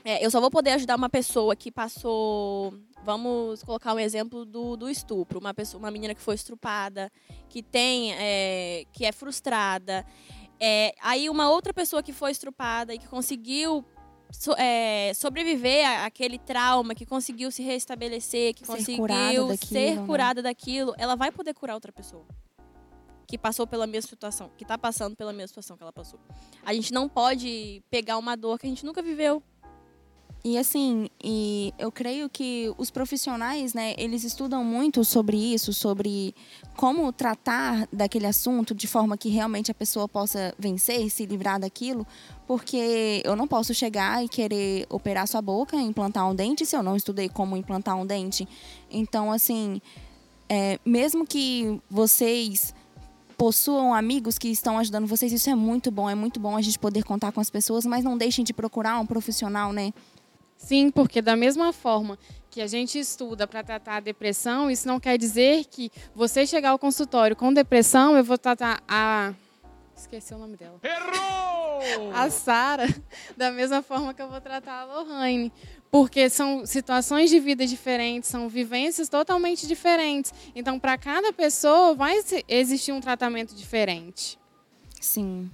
É, 0.05 0.25
eu 0.25 0.31
só 0.31 0.41
vou 0.41 0.51
poder 0.51 0.73
ajudar 0.73 0.97
uma 0.97 1.09
pessoa 1.09 1.55
que 1.55 1.71
passou. 1.71 2.75
Vamos 3.05 3.63
colocar 3.63 3.95
um 3.95 3.99
exemplo 3.99 4.45
do, 4.45 4.77
do 4.77 4.91
estupro. 4.91 5.39
Uma, 5.39 5.55
pessoa, 5.55 5.79
uma 5.79 5.91
menina 5.91 6.15
que 6.15 6.21
foi 6.21 6.35
estrupada, 6.35 7.11
que 7.49 7.63
tem. 7.63 8.13
É, 8.15 8.85
que 8.93 9.05
é 9.05 9.13
frustrada. 9.13 10.05
É, 10.61 10.95
aí 11.01 11.31
uma 11.31 11.51
outra 11.51 11.73
pessoa 11.73 12.03
que 12.03 12.13
foi 12.13 12.31
estrupada 12.31 12.95
e 12.95 12.99
que 12.99 13.09
conseguiu 13.09 13.85
so, 14.31 14.53
é, 14.59 15.13
sobreviver 15.15 15.89
àquele 16.05 16.39
trauma, 16.39 16.95
que 16.95 17.07
conseguiu 17.07 17.51
se 17.51 17.63
restabelecer, 17.63 18.55
que 18.55 18.67
Ser 18.67 18.73
conseguiu 18.73 18.99
curada 18.99 19.47
daquilo, 19.47 19.57
ser 19.57 19.97
né? 19.97 20.07
curada 20.07 20.43
daquilo, 20.43 20.95
ela 20.99 21.17
vai 21.17 21.33
poder 21.33 21.55
curar 21.55 21.75
outra 21.75 21.91
pessoa. 21.91 22.27
Que 23.27 23.39
passou 23.39 23.67
pela 23.67 23.87
mesma 23.87 24.09
situação, 24.11 24.51
que 24.57 24.65
está 24.65 24.77
passando 24.77 25.17
pela 25.17 25.33
mesma 25.33 25.49
situação 25.49 25.77
que 25.77 25.83
ela 25.83 25.93
passou. 25.93 26.19
A 26.65 26.75
gente 26.75 26.93
não 26.93 27.09
pode 27.09 27.83
pegar 27.89 28.19
uma 28.19 28.37
dor 28.37 28.59
que 28.59 28.67
a 28.67 28.69
gente 28.69 28.85
nunca 28.85 29.01
viveu. 29.01 29.43
E 30.43 30.57
assim, 30.57 31.11
e 31.23 31.75
eu 31.79 31.93
creio 31.93 32.27
que 32.29 32.73
os 32.79 32.91
profissionais, 32.91 33.75
né, 33.75 33.95
eles 33.99 34.25
estudam 34.25 34.65
muito 34.65 35.05
sobre 35.05 35.37
isso, 35.37 35.71
sobre 35.71 36.35
como 36.77 37.13
tratar 37.13 37.87
daquele 37.93 38.27
assunto 38.27 38.75
de 38.75 38.87
forma 38.87 39.19
que 39.19 39.29
realmente 39.29 39.71
a 39.71 39.75
pessoa 39.75 40.09
possa 40.09 40.55
vencer 40.59 41.05
e 41.05 41.11
se 41.11 41.27
livrar 41.27 41.61
daquilo, 41.61 42.07
porque 42.47 43.21
eu 43.23 43.37
não 43.37 43.47
posso 43.47 43.75
chegar 43.75 44.25
e 44.25 44.29
querer 44.29 44.87
operar 44.89 45.29
sua 45.29 45.43
boca, 45.43 45.77
implantar 45.77 46.27
um 46.27 46.35
dente, 46.35 46.65
se 46.65 46.75
eu 46.75 46.83
não 46.83 46.97
estudei 46.97 47.29
como 47.29 47.55
implantar 47.55 47.97
um 47.99 48.07
dente. 48.07 48.49
Então, 48.91 49.31
assim, 49.31 49.79
é, 50.49 50.81
mesmo 50.87 51.27
que 51.27 51.79
vocês 51.91 52.75
possuam 53.37 53.95
amigos 53.95 54.39
que 54.39 54.49
estão 54.49 54.79
ajudando 54.79 55.07
vocês, 55.07 55.33
isso 55.33 55.51
é 55.51 55.55
muito 55.55 55.91
bom, 55.91 56.09
é 56.09 56.15
muito 56.15 56.41
bom 56.41 56.57
a 56.57 56.63
gente 56.63 56.79
poder 56.79 57.05
contar 57.05 57.31
com 57.31 57.41
as 57.41 57.51
pessoas, 57.51 57.85
mas 57.85 58.05
não 58.05 58.17
deixem 58.17 58.43
de 58.43 58.55
procurar 58.55 58.99
um 59.01 59.07
profissional, 59.07 59.71
né? 59.71 59.93
Sim, 60.61 60.91
porque 60.91 61.23
da 61.23 61.35
mesma 61.35 61.73
forma 61.73 62.19
que 62.51 62.61
a 62.61 62.67
gente 62.67 62.99
estuda 62.99 63.47
para 63.47 63.65
tratar 63.65 63.97
a 63.97 64.01
depressão, 64.01 64.71
isso 64.71 64.87
não 64.87 65.01
quer 65.01 65.17
dizer 65.17 65.65
que 65.65 65.91
você 66.15 66.47
chegar 66.47 66.71
ao 66.71 66.79
consultório 66.79 67.35
com 67.35 67.53
depressão, 67.53 68.17
eu 68.17 68.23
vou 68.23 68.37
tratar 68.37 68.83
a. 68.87 69.33
Esqueci 69.97 70.35
o 70.35 70.39
nome 70.39 70.57
dela. 70.57 70.79
Errou! 70.83 72.13
A 72.15 72.29
Sara, 72.29 72.87
da 73.37 73.51
mesma 73.51 73.83
forma 73.83 74.13
que 74.13 74.21
eu 74.21 74.29
vou 74.29 74.41
tratar 74.41 74.83
a 74.83 74.85
Lohane. 74.85 75.51
Porque 75.91 76.29
são 76.29 76.65
situações 76.65 77.31
de 77.31 77.41
vida 77.41 77.67
diferentes, 77.67 78.29
são 78.29 78.49
vivências 78.49 79.09
totalmente 79.09 79.67
diferentes. 79.67 80.33
Então, 80.55 80.79
para 80.79 80.97
cada 80.97 81.33
pessoa, 81.33 81.95
vai 81.95 82.17
existir 82.49 82.93
um 82.93 83.01
tratamento 83.01 83.55
diferente. 83.55 84.39
Sim. 85.01 85.51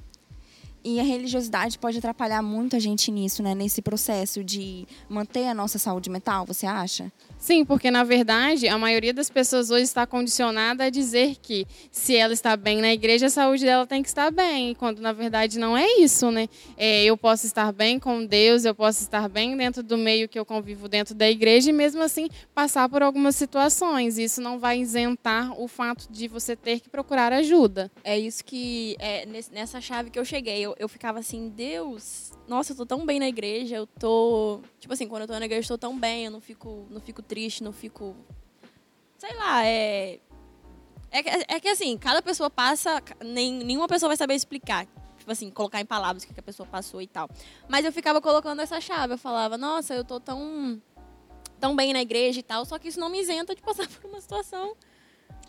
E 0.88 1.00
a 1.00 1.02
religiosidade 1.02 1.80
pode 1.80 1.98
atrapalhar 1.98 2.40
muito 2.42 2.76
a 2.76 2.78
gente 2.78 3.10
nisso, 3.10 3.42
né? 3.42 3.56
Nesse 3.56 3.82
processo 3.82 4.44
de 4.44 4.86
manter 5.08 5.48
a 5.48 5.52
nossa 5.52 5.80
saúde 5.80 6.08
mental, 6.08 6.46
você 6.46 6.64
acha? 6.64 7.10
Sim, 7.40 7.64
porque 7.64 7.90
na 7.90 8.04
verdade 8.04 8.68
a 8.68 8.78
maioria 8.78 9.12
das 9.12 9.28
pessoas 9.28 9.68
hoje 9.68 9.82
está 9.82 10.06
condicionada 10.06 10.84
a 10.84 10.90
dizer 10.90 11.38
que 11.42 11.66
se 11.90 12.14
ela 12.14 12.32
está 12.32 12.56
bem 12.56 12.80
na 12.80 12.92
igreja, 12.92 13.26
a 13.26 13.30
saúde 13.30 13.64
dela 13.64 13.84
tem 13.84 14.00
que 14.00 14.08
estar 14.08 14.30
bem, 14.30 14.76
quando 14.76 15.00
na 15.00 15.12
verdade 15.12 15.58
não 15.58 15.76
é 15.76 15.86
isso, 15.98 16.30
né? 16.30 16.48
É, 16.76 17.02
eu 17.04 17.16
posso 17.16 17.46
estar 17.46 17.72
bem 17.72 17.98
com 17.98 18.24
Deus, 18.24 18.64
eu 18.64 18.74
posso 18.74 19.02
estar 19.02 19.28
bem 19.28 19.56
dentro 19.56 19.82
do 19.82 19.98
meio 19.98 20.28
que 20.28 20.38
eu 20.38 20.46
convivo 20.46 20.88
dentro 20.88 21.16
da 21.16 21.28
igreja 21.28 21.70
e 21.70 21.72
mesmo 21.72 22.00
assim 22.00 22.28
passar 22.54 22.88
por 22.88 23.02
algumas 23.02 23.34
situações. 23.34 24.18
Isso 24.18 24.40
não 24.40 24.56
vai 24.56 24.78
isentar 24.78 25.52
o 25.60 25.66
fato 25.66 26.06
de 26.12 26.28
você 26.28 26.54
ter 26.54 26.78
que 26.78 26.88
procurar 26.88 27.32
ajuda. 27.32 27.90
É 28.04 28.16
isso 28.16 28.44
que. 28.44 28.94
É 29.00 29.26
nessa 29.52 29.80
chave 29.80 30.10
que 30.10 30.18
eu 30.18 30.24
cheguei. 30.24 30.60
Eu, 30.60 30.75
eu 30.78 30.88
ficava 30.88 31.18
assim, 31.18 31.48
Deus, 31.48 32.32
nossa, 32.46 32.72
eu 32.72 32.76
tô 32.76 32.86
tão 32.86 33.04
bem 33.06 33.18
na 33.18 33.28
igreja, 33.28 33.76
eu 33.76 33.86
tô. 33.86 34.60
Tipo 34.78 34.94
assim, 34.94 35.08
quando 35.08 35.22
eu 35.22 35.28
tô 35.28 35.38
na 35.38 35.44
igreja, 35.44 35.64
eu 35.64 35.76
tô 35.76 35.78
tão 35.78 35.98
bem, 35.98 36.26
eu 36.26 36.30
não 36.30 36.40
fico, 36.40 36.86
não 36.90 37.00
fico 37.00 37.22
triste, 37.22 37.62
não 37.62 37.72
fico. 37.72 38.14
Sei 39.18 39.34
lá, 39.34 39.64
é. 39.64 40.20
É 41.10 41.22
que, 41.22 41.30
é 41.48 41.60
que 41.60 41.68
assim, 41.68 41.96
cada 41.96 42.20
pessoa 42.20 42.50
passa. 42.50 43.02
Nem, 43.24 43.52
nenhuma 43.52 43.88
pessoa 43.88 44.08
vai 44.08 44.16
saber 44.16 44.34
explicar. 44.34 44.86
Tipo 45.18 45.32
assim, 45.32 45.50
colocar 45.50 45.80
em 45.80 45.86
palavras 45.86 46.24
o 46.24 46.26
que 46.26 46.38
a 46.38 46.42
pessoa 46.42 46.66
passou 46.66 47.00
e 47.00 47.06
tal. 47.06 47.28
Mas 47.68 47.84
eu 47.84 47.92
ficava 47.92 48.20
colocando 48.20 48.60
essa 48.60 48.80
chave. 48.80 49.14
Eu 49.14 49.18
falava, 49.18 49.56
nossa, 49.56 49.94
eu 49.94 50.04
tô 50.04 50.20
tão. 50.20 50.80
tão 51.58 51.74
bem 51.74 51.92
na 51.92 52.02
igreja 52.02 52.40
e 52.40 52.42
tal. 52.42 52.64
Só 52.64 52.78
que 52.78 52.88
isso 52.88 53.00
não 53.00 53.08
me 53.08 53.20
isenta 53.20 53.54
de 53.54 53.62
passar 53.62 53.88
por 54.00 54.08
uma 54.08 54.20
situação 54.20 54.76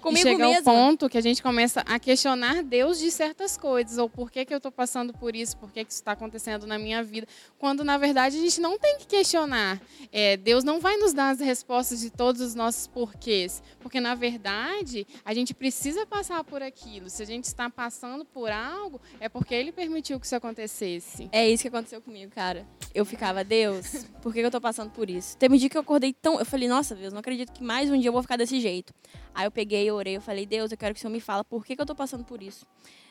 comigo 0.01 0.19
e 0.27 0.31
chega 0.31 0.47
mesma. 0.47 0.71
ao 0.71 0.77
ponto 0.77 1.09
que 1.09 1.17
a 1.17 1.21
gente 1.21 1.41
começa 1.41 1.81
a 1.81 1.99
questionar 1.99 2.63
Deus 2.63 2.99
de 2.99 3.11
certas 3.11 3.57
coisas, 3.57 3.97
ou 3.97 4.09
por 4.09 4.31
que, 4.31 4.45
que 4.45 4.53
eu 4.53 4.57
estou 4.57 4.71
passando 4.71 5.13
por 5.13 5.35
isso, 5.35 5.57
por 5.57 5.71
que, 5.71 5.83
que 5.83 5.91
isso 5.91 6.01
está 6.01 6.13
acontecendo 6.13 6.65
na 6.65 6.77
minha 6.77 7.03
vida, 7.03 7.27
quando 7.57 7.83
na 7.83 7.97
verdade 7.97 8.37
a 8.37 8.41
gente 8.41 8.59
não 8.61 8.77
tem 8.77 8.97
que 8.97 9.07
questionar. 9.07 9.81
É, 10.11 10.37
Deus 10.37 10.63
não 10.63 10.79
vai 10.79 10.97
nos 10.97 11.13
dar 11.13 11.29
as 11.29 11.39
respostas 11.39 11.99
de 11.99 12.09
todos 12.09 12.41
os 12.41 12.55
nossos 12.55 12.87
porquês, 12.87 13.61
porque 13.79 13.99
na 13.99 14.15
verdade 14.15 15.05
a 15.23 15.33
gente 15.33 15.53
precisa 15.53 16.05
passar 16.05 16.43
por 16.43 16.61
aquilo. 16.61 17.09
Se 17.09 17.23
a 17.23 17.25
gente 17.25 17.45
está 17.45 17.69
passando 17.69 18.25
por 18.25 18.51
algo, 18.51 18.99
é 19.19 19.29
porque 19.29 19.53
Ele 19.53 19.71
permitiu 19.71 20.19
que 20.19 20.25
isso 20.25 20.35
acontecesse. 20.35 21.29
É 21.31 21.47
isso 21.47 21.61
que 21.61 21.69
aconteceu 21.69 22.01
comigo, 22.01 22.31
cara. 22.33 22.65
Eu 22.93 23.05
ficava, 23.05 23.43
Deus, 23.43 24.05
por 24.21 24.33
que 24.33 24.39
que 24.39 24.45
eu 24.45 24.51
tô 24.51 24.61
passando 24.61 24.91
por 24.91 25.09
isso? 25.09 25.37
Teve 25.37 25.55
um 25.55 25.57
dia 25.57 25.69
que 25.69 25.77
eu 25.77 25.81
acordei 25.81 26.13
tão. 26.13 26.39
Eu 26.39 26.45
falei, 26.45 26.67
nossa, 26.67 26.95
Deus, 26.95 27.13
não 27.13 27.19
acredito 27.19 27.51
que 27.51 27.63
mais 27.63 27.89
um 27.89 27.97
dia 27.97 28.09
eu 28.09 28.13
vou 28.13 28.21
ficar 28.21 28.37
desse 28.37 28.59
jeito. 28.59 28.93
Aí 29.33 29.45
eu 29.45 29.51
peguei, 29.51 29.86
eu 29.87 29.95
orei, 29.95 30.15
eu 30.17 30.21
falei, 30.21 30.45
Deus, 30.45 30.71
eu 30.71 30.77
quero 30.77 30.93
que 30.93 30.99
o 30.99 31.01
Senhor 31.01 31.11
me 31.11 31.19
fala 31.19 31.43
por 31.43 31.65
que, 31.65 31.75
que 31.75 31.81
eu 31.81 31.85
tô 31.85 31.95
passando 31.95 32.23
por 32.23 32.41
isso. 32.41 32.65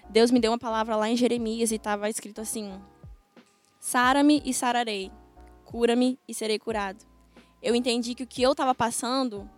Deus 0.09 0.31
me 0.31 0.39
deu 0.39 0.53
uma 0.53 0.59
palavra 0.59 0.95
lá 0.97 1.09
em 1.09 1.17
Jeremias 1.17 1.73
e 1.73 1.79
tava 1.79 2.09
escrito 2.09 2.41
assim: 2.41 2.73
Sara-me 3.81 4.43
e 4.45 4.53
sararei, 4.55 5.11
cura-me 5.65 6.19
e 6.29 6.35
serei 6.35 6.59
curado. 6.59 7.05
Eu 7.63 7.75
entendi 7.75 8.15
que 8.15 8.23
o 8.23 8.27
que 8.27 8.43
eu 8.43 8.55
tava 8.55 8.75
passando 8.75 9.49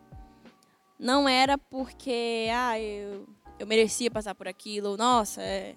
não 0.98 1.28
era 1.28 1.56
porque, 1.58 2.48
ah, 2.54 2.78
eu, 2.80 3.26
eu 3.58 3.66
merecia 3.66 4.10
passar 4.10 4.34
por 4.34 4.48
aquilo, 4.48 4.96
nossa, 4.96 5.42
é. 5.42 5.74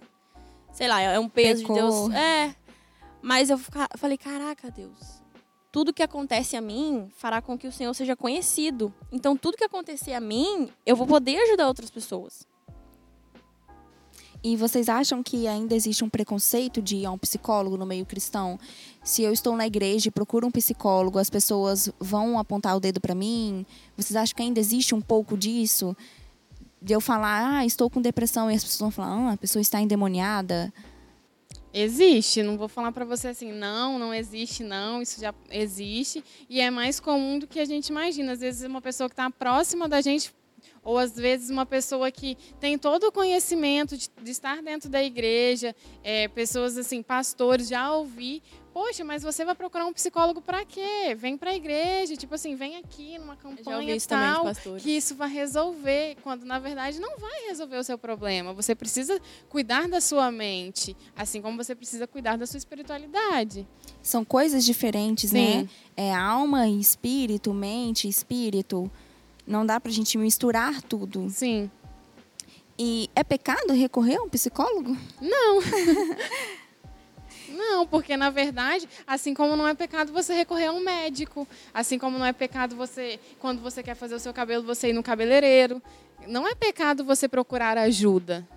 Sei 0.71 0.87
lá, 0.87 1.01
é 1.01 1.19
um 1.19 1.27
peso 1.27 1.61
Pecou. 1.63 1.75
de 1.75 1.81
Deus. 1.81 2.13
É. 2.15 2.55
Mas 3.21 3.49
eu 3.49 3.57
fica- 3.57 3.89
eu 3.93 3.99
falei, 3.99 4.17
caraca, 4.17 4.71
Deus. 4.71 5.20
Tudo 5.71 5.93
que 5.93 6.03
acontece 6.03 6.57
a 6.57 6.61
mim 6.61 7.09
fará 7.15 7.41
com 7.41 7.57
que 7.57 7.65
o 7.65 7.71
Senhor 7.71 7.93
seja 7.93 8.15
conhecido. 8.15 8.93
Então, 9.11 9.37
tudo 9.37 9.55
que 9.55 9.63
acontecer 9.63 10.13
a 10.13 10.19
mim, 10.19 10.69
eu 10.85 10.95
vou 10.97 11.07
poder 11.07 11.37
ajudar 11.43 11.67
outras 11.67 11.89
pessoas. 11.89 12.45
E 14.43 14.57
vocês 14.57 14.89
acham 14.89 15.21
que 15.21 15.47
ainda 15.47 15.75
existe 15.75 16.03
um 16.03 16.09
preconceito 16.09 16.81
de 16.81 16.97
ir 16.97 17.05
a 17.05 17.11
um 17.11 17.17
psicólogo 17.17 17.77
no 17.77 17.85
meio 17.85 18.05
cristão? 18.05 18.59
Se 19.03 19.21
eu 19.21 19.31
estou 19.31 19.55
na 19.55 19.67
igreja 19.67 20.07
e 20.07 20.11
procuro 20.11 20.47
um 20.47 20.51
psicólogo, 20.51 21.19
as 21.19 21.29
pessoas 21.29 21.89
vão 21.99 22.39
apontar 22.39 22.75
o 22.75 22.79
dedo 22.79 22.99
para 22.99 23.13
mim? 23.13 23.65
Vocês 23.95 24.15
acham 24.15 24.35
que 24.35 24.41
ainda 24.41 24.59
existe 24.59 24.95
um 24.95 25.01
pouco 25.01 25.37
disso? 25.37 25.95
De 26.81 26.91
eu 26.91 26.99
falar, 26.99 27.59
ah, 27.59 27.65
estou 27.65 27.87
com 27.87 28.01
depressão, 28.01 28.49
e 28.49 28.55
as 28.55 28.63
pessoas 28.63 28.79
vão 28.79 28.91
falar, 28.91 29.09
ah, 29.09 29.33
a 29.33 29.37
pessoa 29.37 29.61
está 29.61 29.79
endemoniada. 29.79 30.73
Existe, 31.73 32.43
não 32.43 32.57
vou 32.57 32.67
falar 32.67 32.91
para 32.91 33.05
você 33.05 33.29
assim, 33.29 33.51
não, 33.51 33.97
não 33.97 34.13
existe, 34.13 34.61
não, 34.61 35.01
isso 35.01 35.21
já 35.21 35.33
existe 35.49 36.21
e 36.49 36.59
é 36.59 36.69
mais 36.69 36.99
comum 36.99 37.39
do 37.39 37.47
que 37.47 37.59
a 37.59 37.65
gente 37.65 37.87
imagina. 37.87 38.33
Às 38.33 38.41
vezes 38.41 38.67
uma 38.67 38.81
pessoa 38.81 39.07
que 39.07 39.13
está 39.13 39.29
próxima 39.29 39.87
da 39.87 40.01
gente 40.01 40.33
ou 40.83 40.97
às 40.97 41.15
vezes 41.15 41.49
uma 41.49 41.65
pessoa 41.65 42.11
que 42.11 42.37
tem 42.59 42.77
todo 42.77 43.05
o 43.05 43.11
conhecimento 43.11 43.97
de, 43.97 44.09
de 44.21 44.31
estar 44.31 44.61
dentro 44.61 44.89
da 44.89 45.03
igreja, 45.03 45.75
é, 46.03 46.27
pessoas 46.27 46.77
assim, 46.77 47.01
pastores, 47.01 47.67
já 47.67 47.93
ouvi, 47.93 48.41
poxa, 48.73 49.03
mas 49.03 49.23
você 49.23 49.43
vai 49.45 49.53
procurar 49.53 49.85
um 49.85 49.93
psicólogo 49.93 50.41
para 50.41 50.65
quê? 50.65 51.15
Vem 51.15 51.37
para 51.37 51.51
a 51.51 51.55
igreja, 51.55 52.15
tipo 52.15 52.33
assim, 52.33 52.55
vem 52.55 52.77
aqui 52.77 53.17
numa 53.19 53.35
campanha 53.35 53.95
isso 53.95 54.07
tal, 54.07 54.45
que 54.79 54.91
isso 54.91 55.15
vai 55.15 55.29
resolver, 55.29 56.17
quando 56.23 56.45
na 56.45 56.59
verdade 56.59 56.99
não 56.99 57.17
vai 57.17 57.47
resolver 57.47 57.77
o 57.77 57.83
seu 57.83 57.97
problema. 57.97 58.53
Você 58.53 58.73
precisa 58.73 59.19
cuidar 59.49 59.87
da 59.87 60.01
sua 60.01 60.31
mente, 60.31 60.95
assim 61.15 61.41
como 61.41 61.57
você 61.57 61.75
precisa 61.75 62.07
cuidar 62.07 62.37
da 62.37 62.47
sua 62.47 62.57
espiritualidade. 62.57 63.67
São 64.01 64.25
coisas 64.25 64.65
diferentes, 64.65 65.31
né? 65.31 65.61
Sim. 65.61 65.69
É 65.95 66.13
alma 66.13 66.67
e 66.67 66.79
espírito, 66.79 67.53
mente 67.53 68.07
e 68.07 68.09
espírito. 68.09 68.89
Não 69.51 69.65
dá 69.65 69.81
pra 69.81 69.91
gente 69.91 70.17
misturar 70.17 70.81
tudo. 70.81 71.29
Sim. 71.29 71.69
E 72.79 73.09
é 73.13 73.21
pecado 73.21 73.73
recorrer 73.73 74.15
a 74.15 74.23
um 74.23 74.29
psicólogo? 74.29 74.95
Não, 77.49 77.85
porque 77.85 78.15
na 78.15 78.29
verdade, 78.29 78.87
assim 79.05 79.33
como 79.33 79.57
não 79.57 79.67
é 79.67 79.73
pecado 79.73 80.13
você 80.13 80.33
recorrer 80.33 80.67
a 80.67 80.71
um 80.71 80.79
médico, 80.79 81.45
assim 81.73 81.99
como 81.99 82.17
não 82.17 82.25
é 82.25 82.31
pecado 82.31 82.77
você, 82.77 83.19
quando 83.39 83.61
você 83.61 83.83
quer 83.83 83.93
fazer 83.93 84.15
o 84.15 84.19
seu 84.19 84.33
cabelo, 84.33 84.63
você 84.63 84.89
ir 84.89 84.93
no 84.93 85.03
cabeleireiro, 85.03 85.83
não 86.27 86.47
é 86.47 86.55
pecado 86.55 87.03
você 87.03 87.27
procurar 87.27 87.77
ajuda. 87.77 88.47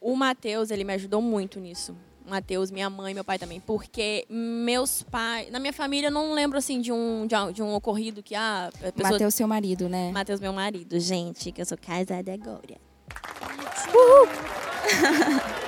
O 0.00 0.16
Matheus, 0.16 0.70
ele 0.70 0.84
me 0.84 0.94
ajudou 0.94 1.20
muito 1.20 1.60
nisso. 1.60 1.94
O 2.28 2.30
Matheus, 2.30 2.70
minha 2.70 2.90
mãe, 2.90 3.14
meu 3.14 3.24
pai 3.24 3.38
também. 3.38 3.58
Porque 3.58 4.26
meus 4.28 5.02
pais... 5.02 5.50
Na 5.50 5.58
minha 5.58 5.72
família, 5.72 6.08
eu 6.08 6.12
não 6.12 6.34
lembro, 6.34 6.58
assim, 6.58 6.78
de 6.78 6.92
um, 6.92 7.26
de 7.26 7.34
um, 7.34 7.50
de 7.50 7.62
um 7.62 7.74
ocorrido 7.74 8.22
que, 8.22 8.34
ah, 8.34 8.68
a 8.68 8.92
pessoa... 8.92 9.12
Mateus, 9.12 9.34
seu 9.34 9.48
marido, 9.48 9.88
né? 9.88 10.12
Matheus, 10.12 10.38
meu 10.38 10.52
marido. 10.52 11.00
Gente, 11.00 11.50
que 11.50 11.62
eu 11.62 11.66
sou 11.66 11.78
casada 11.78 12.34
agora. 12.34 12.76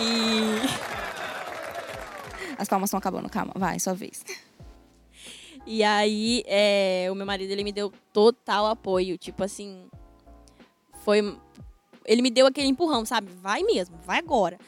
E. 0.00 0.56
As 2.56 2.68
palmas 2.68 2.88
estão 2.88 2.98
acabando, 2.98 3.28
calma, 3.28 3.52
vai, 3.54 3.78
sua 3.78 3.92
vez. 3.92 4.24
E 5.66 5.82
aí, 5.82 6.42
é, 6.46 7.08
o 7.10 7.14
meu 7.14 7.26
marido, 7.26 7.50
ele 7.50 7.62
me 7.62 7.72
deu 7.72 7.92
total 8.12 8.66
apoio. 8.66 9.18
Tipo 9.18 9.44
assim, 9.44 9.88
foi... 11.04 11.36
Ele 12.10 12.22
me 12.22 12.30
deu 12.30 12.44
aquele 12.44 12.66
empurrão, 12.66 13.06
sabe? 13.06 13.30
Vai 13.40 13.62
mesmo, 13.62 13.96
vai 14.04 14.18
agora. 14.18 14.58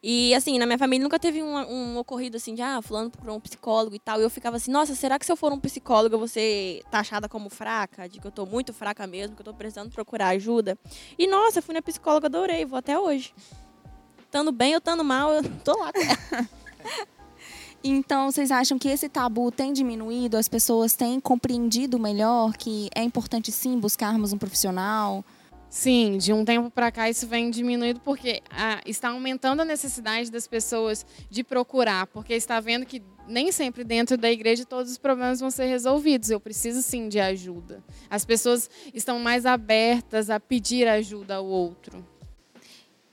E 0.00 0.32
assim, 0.36 0.56
na 0.56 0.66
minha 0.66 0.78
família 0.78 1.02
nunca 1.02 1.18
teve 1.18 1.42
um, 1.42 1.56
um 1.56 1.98
ocorrido 1.98 2.36
assim 2.36 2.54
de, 2.54 2.62
ah, 2.62 2.80
fulano 2.80 3.10
procurou 3.10 3.36
um 3.36 3.40
psicólogo 3.40 3.96
e 3.96 3.98
tal. 3.98 4.20
E 4.20 4.22
eu 4.22 4.30
ficava 4.30 4.56
assim, 4.56 4.70
nossa, 4.70 4.94
será 4.94 5.18
que 5.18 5.26
se 5.26 5.32
eu 5.32 5.36
for 5.36 5.52
um 5.52 5.58
psicólogo 5.58 6.14
eu 6.14 6.18
vou 6.20 6.28
ser 6.28 6.80
taxada 6.92 7.28
como 7.28 7.50
fraca? 7.50 8.08
De 8.08 8.20
que 8.20 8.26
eu 8.26 8.30
tô 8.30 8.46
muito 8.46 8.72
fraca 8.72 9.04
mesmo, 9.04 9.34
que 9.34 9.42
eu 9.42 9.46
tô 9.46 9.52
precisando 9.52 9.90
procurar 9.90 10.28
ajuda. 10.28 10.78
E 11.18 11.26
nossa, 11.26 11.60
fui 11.60 11.74
na 11.74 11.82
psicóloga, 11.82 12.28
adorei, 12.28 12.64
vou 12.64 12.78
até 12.78 12.96
hoje. 12.96 13.34
Tando 14.30 14.52
bem 14.52 14.76
ou 14.76 14.80
tando 14.80 15.02
mal, 15.02 15.32
eu 15.32 15.42
tô 15.64 15.76
lá. 15.76 15.90
Então, 17.82 18.30
vocês 18.30 18.52
acham 18.52 18.78
que 18.78 18.88
esse 18.88 19.08
tabu 19.08 19.50
tem 19.50 19.72
diminuído? 19.72 20.36
As 20.36 20.48
pessoas 20.48 20.94
têm 20.94 21.18
compreendido 21.18 21.98
melhor 21.98 22.56
que 22.56 22.88
é 22.94 23.02
importante 23.02 23.50
sim 23.50 23.76
buscarmos 23.76 24.32
um 24.32 24.38
profissional? 24.38 25.24
Sim, 25.72 26.18
de 26.18 26.34
um 26.34 26.44
tempo 26.44 26.70
para 26.70 26.92
cá 26.92 27.08
isso 27.08 27.26
vem 27.26 27.50
diminuindo 27.50 27.98
porque 28.00 28.42
ah, 28.50 28.82
está 28.84 29.08
aumentando 29.08 29.62
a 29.62 29.64
necessidade 29.64 30.30
das 30.30 30.46
pessoas 30.46 31.06
de 31.30 31.42
procurar, 31.42 32.06
porque 32.08 32.34
está 32.34 32.60
vendo 32.60 32.84
que 32.84 33.02
nem 33.26 33.50
sempre 33.50 33.82
dentro 33.82 34.18
da 34.18 34.30
igreja 34.30 34.66
todos 34.66 34.92
os 34.92 34.98
problemas 34.98 35.40
vão 35.40 35.50
ser 35.50 35.64
resolvidos. 35.64 36.28
Eu 36.28 36.38
preciso 36.38 36.82
sim 36.82 37.08
de 37.08 37.18
ajuda. 37.18 37.82
As 38.10 38.22
pessoas 38.22 38.68
estão 38.92 39.18
mais 39.18 39.46
abertas 39.46 40.28
a 40.28 40.38
pedir 40.38 40.86
ajuda 40.86 41.36
ao 41.36 41.46
outro. 41.46 42.04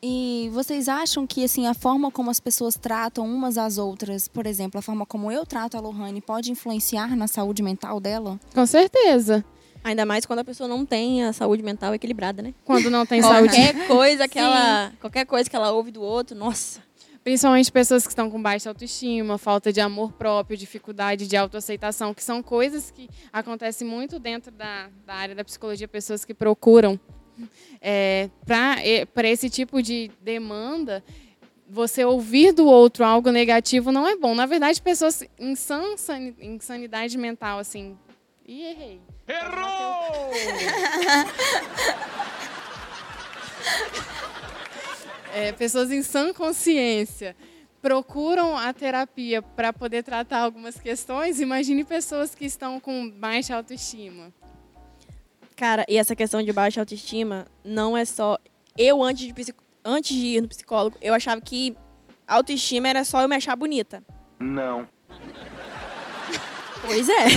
E 0.03 0.49
vocês 0.51 0.89
acham 0.89 1.25
que 1.25 1.45
assim 1.45 1.65
a 1.65 1.73
forma 1.73 2.11
como 2.11 2.29
as 2.29 2.41
pessoas 2.41 2.75
tratam 2.75 3.25
umas 3.25 3.57
às 3.57 3.77
outras, 3.77 4.27
por 4.27 4.45
exemplo, 4.45 4.79
a 4.79 4.81
forma 4.81 5.05
como 5.05 5.31
eu 5.31 5.45
trato 5.45 5.77
a 5.77 5.79
Lohane 5.79 6.19
pode 6.19 6.51
influenciar 6.51 7.15
na 7.15 7.27
saúde 7.27 7.63
mental 7.63 8.01
dela? 8.01 8.37
Com 8.53 8.65
certeza. 8.65 9.45
Ainda 9.83 10.05
mais 10.05 10.25
quando 10.25 10.39
a 10.39 10.43
pessoa 10.43 10.67
não 10.67 10.85
tem 10.85 11.23
a 11.23 11.33
saúde 11.33 11.63
mental 11.63 11.93
equilibrada, 11.93 12.41
né? 12.41 12.53
Quando 12.65 12.89
não 12.89 13.05
tem 13.05 13.21
saúde. 13.21 13.55
Qualquer 13.55 13.87
coisa 13.87 14.27
que 14.27 14.37
ela, 14.37 14.91
qualquer 14.99 15.25
coisa 15.25 15.49
que 15.49 15.55
ela 15.55 15.71
ouve 15.71 15.91
do 15.91 16.01
outro, 16.01 16.35
nossa. 16.35 16.81
Principalmente 17.23 17.71
pessoas 17.71 18.03
que 18.03 18.09
estão 18.09 18.29
com 18.29 18.41
baixa 18.41 18.69
autoestima, 18.69 19.37
falta 19.37 19.71
de 19.71 19.81
amor 19.81 20.13
próprio, 20.13 20.57
dificuldade 20.57 21.27
de 21.27 21.35
autoaceitação, 21.35 22.13
que 22.13 22.23
são 22.23 22.41
coisas 22.41 22.91
que 22.91 23.09
acontecem 23.31 23.87
muito 23.87 24.17
dentro 24.19 24.51
da, 24.51 24.89
da 25.05 25.13
área 25.13 25.35
da 25.35 25.43
psicologia, 25.43 25.87
pessoas 25.87 26.23
que 26.23 26.33
procuram 26.33 26.99
é, 27.81 28.29
para 28.45 29.29
esse 29.29 29.49
tipo 29.49 29.81
de 29.81 30.09
demanda, 30.21 31.03
você 31.69 32.03
ouvir 32.03 32.51
do 32.51 32.65
outro 32.65 33.05
algo 33.05 33.31
negativo 33.31 33.91
não 33.91 34.07
é 34.07 34.15
bom. 34.15 34.33
Na 34.33 34.45
verdade, 34.45 34.81
pessoas 34.81 35.23
em 35.37 35.53
insanidade 36.41 37.17
mental, 37.17 37.59
assim. 37.59 37.97
Ih, 38.47 38.63
errei. 38.63 39.01
Errou! 39.29 40.31
é, 45.33 45.51
pessoas 45.51 45.91
em 45.91 46.01
sã 46.01 46.33
consciência 46.33 47.35
procuram 47.79 48.57
a 48.57 48.73
terapia 48.73 49.41
para 49.41 49.71
poder 49.71 50.03
tratar 50.03 50.39
algumas 50.39 50.79
questões. 50.79 51.39
Imagine 51.39 51.83
pessoas 51.83 52.33
que 52.33 52.45
estão 52.45 52.79
com 52.79 53.09
baixa 53.09 53.55
autoestima. 53.55 54.33
Cara, 55.55 55.85
e 55.87 55.97
essa 55.97 56.15
questão 56.15 56.41
de 56.41 56.51
baixa 56.51 56.79
autoestima 56.79 57.45
não 57.63 57.95
é 57.95 58.05
só. 58.05 58.37
Eu, 58.77 59.03
antes 59.03 59.27
de, 59.27 59.33
psico... 59.33 59.63
antes 59.83 60.15
de 60.15 60.25
ir 60.37 60.41
no 60.41 60.47
psicólogo, 60.47 60.97
eu 61.01 61.13
achava 61.13 61.39
que 61.39 61.77
autoestima 62.27 62.87
era 62.87 63.03
só 63.03 63.21
eu 63.21 63.29
me 63.29 63.35
achar 63.35 63.55
bonita. 63.55 64.03
Não. 64.39 64.87
Pois 66.85 67.07
é. 67.09 67.27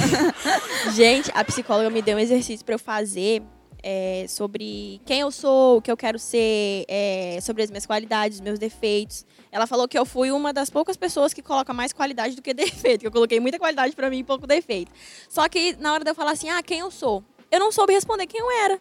Gente, 0.95 1.31
a 1.35 1.45
psicóloga 1.45 1.91
me 1.91 2.03
deu 2.03 2.17
um 2.17 2.21
exercício 2.21 2.65
para 2.65 2.75
eu 2.75 2.79
fazer 2.79 3.43
é, 3.83 4.27
sobre 4.29 5.01
quem 5.05 5.21
eu 5.21 5.31
sou, 5.31 5.79
o 5.79 5.83
que 5.83 5.91
eu 5.91 5.97
quero 5.97 6.19
ser, 6.19 6.85
é, 6.89 7.39
sobre 7.43 7.63
as 7.63 7.71
minhas 7.71 7.85
qualidades, 7.85 8.41
meus 8.41 8.59
defeitos. 8.59 9.27
Ela 9.51 9.67
falou 9.67 9.89
que 9.89 9.99
eu 9.99 10.05
fui 10.05 10.31
uma 10.31 10.53
das 10.53 10.71
poucas 10.71 10.97
pessoas 10.97 11.35
que 11.35 11.43
coloca 11.43 11.73
mais 11.73 11.93
qualidade 11.93 12.37
do 12.37 12.43
que 12.43 12.53
defeito, 12.55 13.01
que 13.01 13.07
eu 13.07 13.13
coloquei 13.13 13.41
muita 13.41 13.59
qualidade 13.59 13.95
para 13.95 14.09
mim 14.09 14.19
e 14.19 14.25
pouco 14.25 14.47
defeito. 14.47 14.93
Só 15.29 15.49
que 15.49 15.77
na 15.79 15.93
hora 15.93 16.05
de 16.05 16.11
eu 16.11 16.15
falar 16.15 16.33
assim, 16.33 16.49
ah, 16.49 16.63
quem 16.63 16.79
eu 16.79 16.91
sou? 16.91 17.25
eu 17.53 17.61
não 17.61 17.71
soube 17.71 17.93
responder 17.93 18.27
quem 18.27 18.41
eu 18.41 18.51
era. 18.51 18.81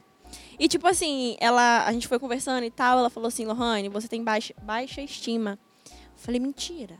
E, 0.57 0.67
tipo 0.67 0.87
assim, 0.87 1.35
ela, 1.41 1.85
a 1.85 1.91
gente 1.91 2.07
foi 2.07 2.17
conversando 2.17 2.63
e 2.63 2.71
tal, 2.71 2.97
ela 2.97 3.09
falou 3.09 3.27
assim, 3.27 3.45
Lohane, 3.45 3.89
você 3.89 4.07
tem 4.07 4.23
baixa, 4.23 4.53
baixa 4.63 5.01
estima. 5.01 5.59
Eu 5.85 5.97
falei, 6.15 6.39
mentira. 6.39 6.97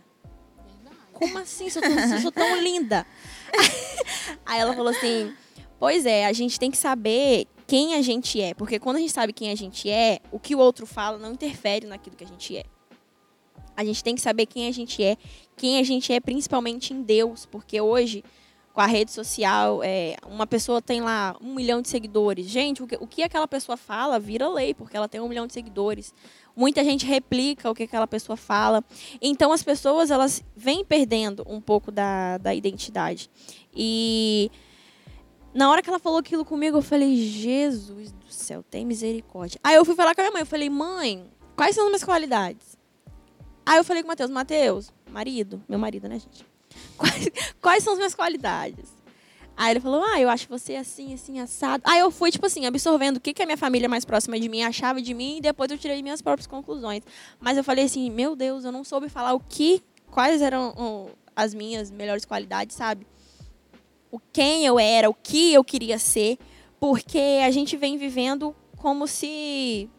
Como 1.21 1.38
assim? 1.38 1.67
Eu 1.75 2.15
eu 2.15 2.19
sou 2.19 2.31
tão 2.31 2.60
linda. 2.60 3.05
Aí 4.43 4.60
ela 4.60 4.73
falou 4.73 4.89
assim, 4.89 5.31
pois 5.79 6.03
é, 6.03 6.25
a 6.25 6.34
gente 6.34 6.60
tem 6.60 6.71
que 6.71 6.77
saber 6.77 7.45
quem 7.67 7.93
a 7.93 8.01
gente 8.01 8.41
é. 8.41 8.55
Porque 8.55 8.79
quando 8.79 8.95
a 8.95 8.99
gente 8.99 9.13
sabe 9.13 9.31
quem 9.31 9.51
a 9.51 9.55
gente 9.55 9.88
é, 9.88 10.19
o 10.31 10.39
que 10.39 10.55
o 10.55 10.57
outro 10.57 10.88
fala 10.88 11.19
não 11.19 11.34
interfere 11.34 11.86
naquilo 11.86 12.15
que 12.15 12.23
a 12.23 12.27
gente 12.27 12.57
é. 12.57 12.63
A 13.77 13.86
gente 13.86 14.03
tem 14.03 14.15
que 14.15 14.21
saber 14.21 14.47
quem 14.47 14.67
a 14.67 14.71
gente 14.71 15.03
é, 15.03 15.15
quem 15.55 15.77
a 15.77 15.84
gente 15.84 16.12
é 16.12 16.19
principalmente 16.19 16.91
em 16.91 17.03
Deus. 17.03 17.45
Porque 17.45 17.79
hoje 17.79 18.23
com 18.73 18.81
a 18.81 18.86
rede 18.86 19.12
social, 19.12 19.81
é, 19.84 20.15
uma 20.25 20.47
pessoa 20.47 20.81
tem 20.81 21.01
lá 21.01 21.36
um 21.41 21.53
milhão 21.53 21.81
de 21.81 21.89
seguidores. 21.89 22.45
Gente, 22.45 22.81
o 22.81 22.88
que, 22.88 22.95
o 22.95 23.07
que 23.07 23.23
aquela 23.23 23.47
pessoa 23.47 23.75
fala 23.75 24.19
vira 24.19 24.47
lei, 24.47 24.73
porque 24.73 24.95
ela 24.95 25.07
tem 25.07 25.19
um 25.19 25.27
milhão 25.27 25.45
de 25.45 25.53
seguidores. 25.53 26.13
Muita 26.55 26.84
gente 26.84 27.05
replica 27.05 27.69
o 27.69 27.75
que 27.75 27.84
aquela 27.84 28.07
pessoa 28.07 28.38
fala. 28.38 28.84
Então, 29.21 29.51
as 29.51 29.62
pessoas, 29.62 30.10
elas 30.10 30.43
vêm 30.55 30.86
perdendo 30.86 31.45
um 31.47 31.60
pouco 31.60 31.91
da, 31.91 32.38
da 32.38 32.53
identidade. 32.55 33.29
E 33.75 34.49
na 35.53 35.69
hora 35.69 35.81
que 35.81 35.89
ela 35.89 35.99
falou 35.99 36.19
aquilo 36.19 36.45
comigo, 36.45 36.77
eu 36.77 36.81
falei, 36.81 37.15
Jesus 37.15 38.12
do 38.12 38.31
céu, 38.31 38.63
tem 38.63 38.86
misericórdia. 38.86 39.60
Aí 39.63 39.75
eu 39.75 39.84
fui 39.84 39.95
falar 39.95 40.15
com 40.15 40.21
a 40.21 40.23
minha 40.23 40.34
mãe, 40.34 40.41
eu 40.41 40.45
falei, 40.45 40.69
mãe, 40.69 41.25
quais 41.57 41.75
são 41.75 41.86
as 41.86 41.89
minhas 41.89 42.03
qualidades? 42.03 42.77
Aí 43.65 43.77
eu 43.77 43.84
falei 43.84 44.01
com 44.01 44.07
o 44.07 44.12
Matheus, 44.12 44.29
Matheus, 44.29 44.93
marido, 45.10 45.62
meu 45.67 45.77
marido, 45.77 46.07
né, 46.07 46.19
gente? 46.19 46.51
Quais, 46.97 47.29
quais 47.60 47.84
são 47.84 47.93
as 47.93 47.99
minhas 47.99 48.13
qualidades? 48.13 49.01
Aí 49.57 49.73
ele 49.73 49.79
falou, 49.79 50.03
ah, 50.03 50.19
eu 50.19 50.29
acho 50.29 50.47
você 50.47 50.75
assim, 50.75 51.13
assim, 51.13 51.39
assado. 51.39 51.84
Aí 51.86 51.99
eu 51.99 52.10
fui, 52.10 52.31
tipo 52.31 52.45
assim, 52.45 52.65
absorvendo 52.65 53.17
o 53.17 53.19
que, 53.19 53.34
que 53.34 53.43
a 53.43 53.45
minha 53.45 53.57
família 53.57 53.88
mais 53.88 54.05
próxima 54.05 54.39
de 54.39 54.49
mim 54.49 54.63
achava 54.63 55.01
de 55.01 55.13
mim 55.13 55.38
e 55.38 55.41
depois 55.41 55.69
eu 55.69 55.77
tirei 55.77 56.01
minhas 56.01 56.21
próprias 56.21 56.47
conclusões. 56.47 57.03
Mas 57.39 57.57
eu 57.57 57.63
falei 57.63 57.86
assim, 57.86 58.10
meu 58.10 58.36
Deus, 58.36 58.65
eu 58.65 58.71
não 58.71 58.84
soube 58.84 59.10
falar 59.10 59.34
o 59.34 59.39
que, 59.39 59.84
quais 60.10 60.41
eram 60.41 61.12
as 61.36 61.53
minhas 61.53 61.91
melhores 61.91 62.25
qualidades, 62.25 62.75
sabe? 62.75 63.05
O 64.10 64.19
quem 64.19 64.65
eu 64.65 64.79
era, 64.79 65.10
o 65.10 65.13
que 65.13 65.53
eu 65.53 65.63
queria 65.63 65.99
ser, 65.99 66.38
porque 66.79 67.41
a 67.45 67.51
gente 67.51 67.77
vem 67.77 67.97
vivendo 67.97 68.55
como 68.77 69.05
se 69.05 69.89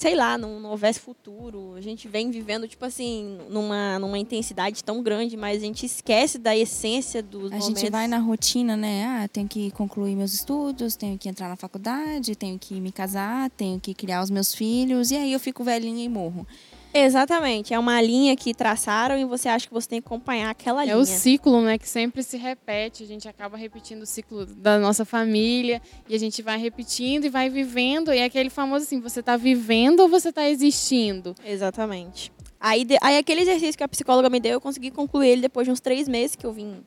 sei 0.00 0.14
lá, 0.14 0.38
não, 0.38 0.58
não, 0.58 0.70
houvesse 0.70 0.98
futuro. 0.98 1.74
A 1.74 1.80
gente 1.82 2.08
vem 2.08 2.30
vivendo, 2.30 2.66
tipo 2.66 2.82
assim, 2.86 3.38
numa, 3.50 3.98
numa 3.98 4.18
intensidade 4.18 4.82
tão 4.82 5.02
grande, 5.02 5.36
mas 5.36 5.62
a 5.62 5.66
gente 5.66 5.84
esquece 5.84 6.38
da 6.38 6.56
essência 6.56 7.22
dos 7.22 7.52
a 7.52 7.56
momentos. 7.56 7.66
A 7.66 7.80
gente 7.80 7.90
vai 7.90 8.08
na 8.08 8.16
rotina, 8.16 8.78
né? 8.78 9.04
Ah, 9.04 9.28
tenho 9.28 9.46
que 9.46 9.70
concluir 9.72 10.16
meus 10.16 10.32
estudos, 10.32 10.96
tenho 10.96 11.18
que 11.18 11.28
entrar 11.28 11.50
na 11.50 11.56
faculdade, 11.56 12.34
tenho 12.34 12.58
que 12.58 12.80
me 12.80 12.90
casar, 12.90 13.50
tenho 13.50 13.78
que 13.78 13.92
criar 13.92 14.22
os 14.22 14.30
meus 14.30 14.54
filhos, 14.54 15.10
e 15.10 15.16
aí 15.18 15.34
eu 15.34 15.38
fico 15.38 15.62
velhinha 15.62 16.02
e 16.02 16.08
morro. 16.08 16.46
Exatamente. 16.92 17.72
É 17.72 17.78
uma 17.78 18.00
linha 18.00 18.34
que 18.36 18.52
traçaram 18.52 19.18
e 19.18 19.24
você 19.24 19.48
acha 19.48 19.66
que 19.66 19.72
você 19.72 19.88
tem 19.88 20.00
que 20.00 20.06
acompanhar 20.06 20.50
aquela 20.50 20.82
é 20.82 20.86
linha. 20.86 20.94
É 20.94 20.98
o 20.98 21.04
ciclo, 21.04 21.60
né, 21.60 21.78
que 21.78 21.88
sempre 21.88 22.22
se 22.22 22.36
repete. 22.36 23.02
A 23.02 23.06
gente 23.06 23.28
acaba 23.28 23.56
repetindo 23.56 24.02
o 24.02 24.06
ciclo 24.06 24.44
da 24.46 24.78
nossa 24.78 25.04
família 25.04 25.80
e 26.08 26.14
a 26.14 26.18
gente 26.18 26.42
vai 26.42 26.58
repetindo 26.58 27.24
e 27.24 27.28
vai 27.28 27.48
vivendo. 27.48 28.12
E 28.12 28.18
é 28.18 28.24
aquele 28.24 28.50
famoso 28.50 28.84
assim, 28.84 29.00
você 29.00 29.20
está 29.20 29.36
vivendo 29.36 30.00
ou 30.00 30.08
você 30.08 30.30
está 30.30 30.48
existindo? 30.48 31.34
Exatamente. 31.44 32.32
Aí, 32.58 32.86
aí 33.00 33.16
aquele 33.16 33.40
exercício 33.40 33.78
que 33.78 33.84
a 33.84 33.88
psicóloga 33.88 34.28
me 34.28 34.38
deu, 34.38 34.52
eu 34.52 34.60
consegui 34.60 34.90
concluir 34.90 35.28
ele 35.28 35.40
depois 35.42 35.66
de 35.66 35.72
uns 35.72 35.80
três 35.80 36.06
meses 36.06 36.36
que 36.36 36.44
eu 36.44 36.52
vim 36.52 36.84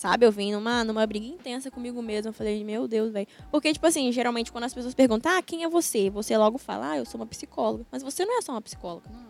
Sabe? 0.00 0.24
Eu 0.24 0.32
vim 0.32 0.50
numa, 0.50 0.82
numa 0.82 1.06
briga 1.06 1.26
intensa 1.26 1.70
comigo 1.70 2.00
mesma. 2.00 2.30
Eu 2.30 2.32
falei, 2.32 2.64
meu 2.64 2.88
Deus, 2.88 3.12
velho. 3.12 3.26
Porque, 3.50 3.70
tipo 3.70 3.86
assim, 3.86 4.10
geralmente 4.10 4.50
quando 4.50 4.64
as 4.64 4.72
pessoas 4.72 4.94
perguntam, 4.94 5.30
ah, 5.30 5.42
quem 5.42 5.62
é 5.62 5.68
você? 5.68 6.08
Você 6.08 6.34
logo 6.38 6.56
fala, 6.56 6.92
ah, 6.92 6.96
eu 6.96 7.04
sou 7.04 7.20
uma 7.20 7.26
psicóloga. 7.26 7.84
Mas 7.92 8.02
você 8.02 8.24
não 8.24 8.38
é 8.38 8.40
só 8.40 8.52
uma 8.52 8.62
psicóloga. 8.62 9.10
Não. 9.12 9.28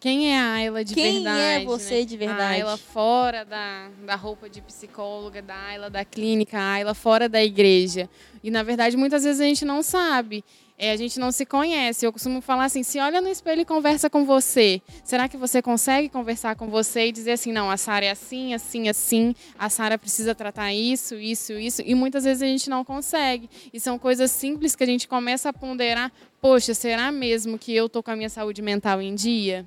Quem 0.00 0.32
é 0.32 0.38
a 0.38 0.52
Ayla 0.54 0.82
de 0.82 0.94
Quem 0.94 1.16
verdade? 1.16 1.38
Quem 1.38 1.46
é 1.46 1.64
você 1.66 1.98
né? 1.98 2.04
de 2.06 2.16
verdade? 2.16 2.40
A 2.40 2.48
Ayla 2.48 2.76
fora 2.78 3.44
da, 3.44 3.90
da 4.06 4.14
roupa 4.14 4.48
de 4.48 4.62
psicóloga, 4.62 5.42
da 5.42 5.54
Ayla 5.54 5.90
da 5.90 6.02
clínica, 6.02 6.58
a 6.58 6.72
Ayla 6.72 6.94
fora 6.94 7.28
da 7.28 7.44
igreja. 7.44 8.08
E, 8.42 8.50
na 8.50 8.62
verdade, 8.62 8.96
muitas 8.96 9.22
vezes 9.22 9.38
a 9.38 9.44
gente 9.44 9.66
não 9.66 9.82
sabe. 9.82 10.42
É, 10.78 10.90
a 10.90 10.96
gente 10.96 11.18
não 11.18 11.32
se 11.32 11.46
conhece. 11.46 12.04
Eu 12.04 12.12
costumo 12.12 12.40
falar 12.40 12.64
assim: 12.64 12.82
se 12.82 12.98
olha 12.98 13.20
no 13.20 13.28
espelho 13.28 13.62
e 13.62 13.64
conversa 13.64 14.10
com 14.10 14.24
você, 14.24 14.82
será 15.02 15.28
que 15.28 15.36
você 15.36 15.62
consegue 15.62 16.08
conversar 16.08 16.54
com 16.56 16.68
você 16.68 17.08
e 17.08 17.12
dizer 17.12 17.32
assim: 17.32 17.52
não, 17.52 17.70
a 17.70 17.76
Sara 17.76 18.04
é 18.04 18.10
assim, 18.10 18.52
assim, 18.52 18.88
assim, 18.88 19.34
a 19.58 19.70
Sara 19.70 19.96
precisa 19.96 20.34
tratar 20.34 20.72
isso, 20.72 21.14
isso, 21.14 21.54
isso? 21.54 21.82
E 21.84 21.94
muitas 21.94 22.24
vezes 22.24 22.42
a 22.42 22.46
gente 22.46 22.68
não 22.68 22.84
consegue. 22.84 23.48
E 23.72 23.80
são 23.80 23.98
coisas 23.98 24.30
simples 24.30 24.76
que 24.76 24.84
a 24.84 24.86
gente 24.86 25.08
começa 25.08 25.48
a 25.48 25.52
ponderar: 25.52 26.12
poxa, 26.40 26.74
será 26.74 27.10
mesmo 27.10 27.58
que 27.58 27.74
eu 27.74 27.88
tô 27.88 28.02
com 28.02 28.10
a 28.10 28.16
minha 28.16 28.30
saúde 28.30 28.60
mental 28.60 29.00
em 29.00 29.14
dia? 29.14 29.66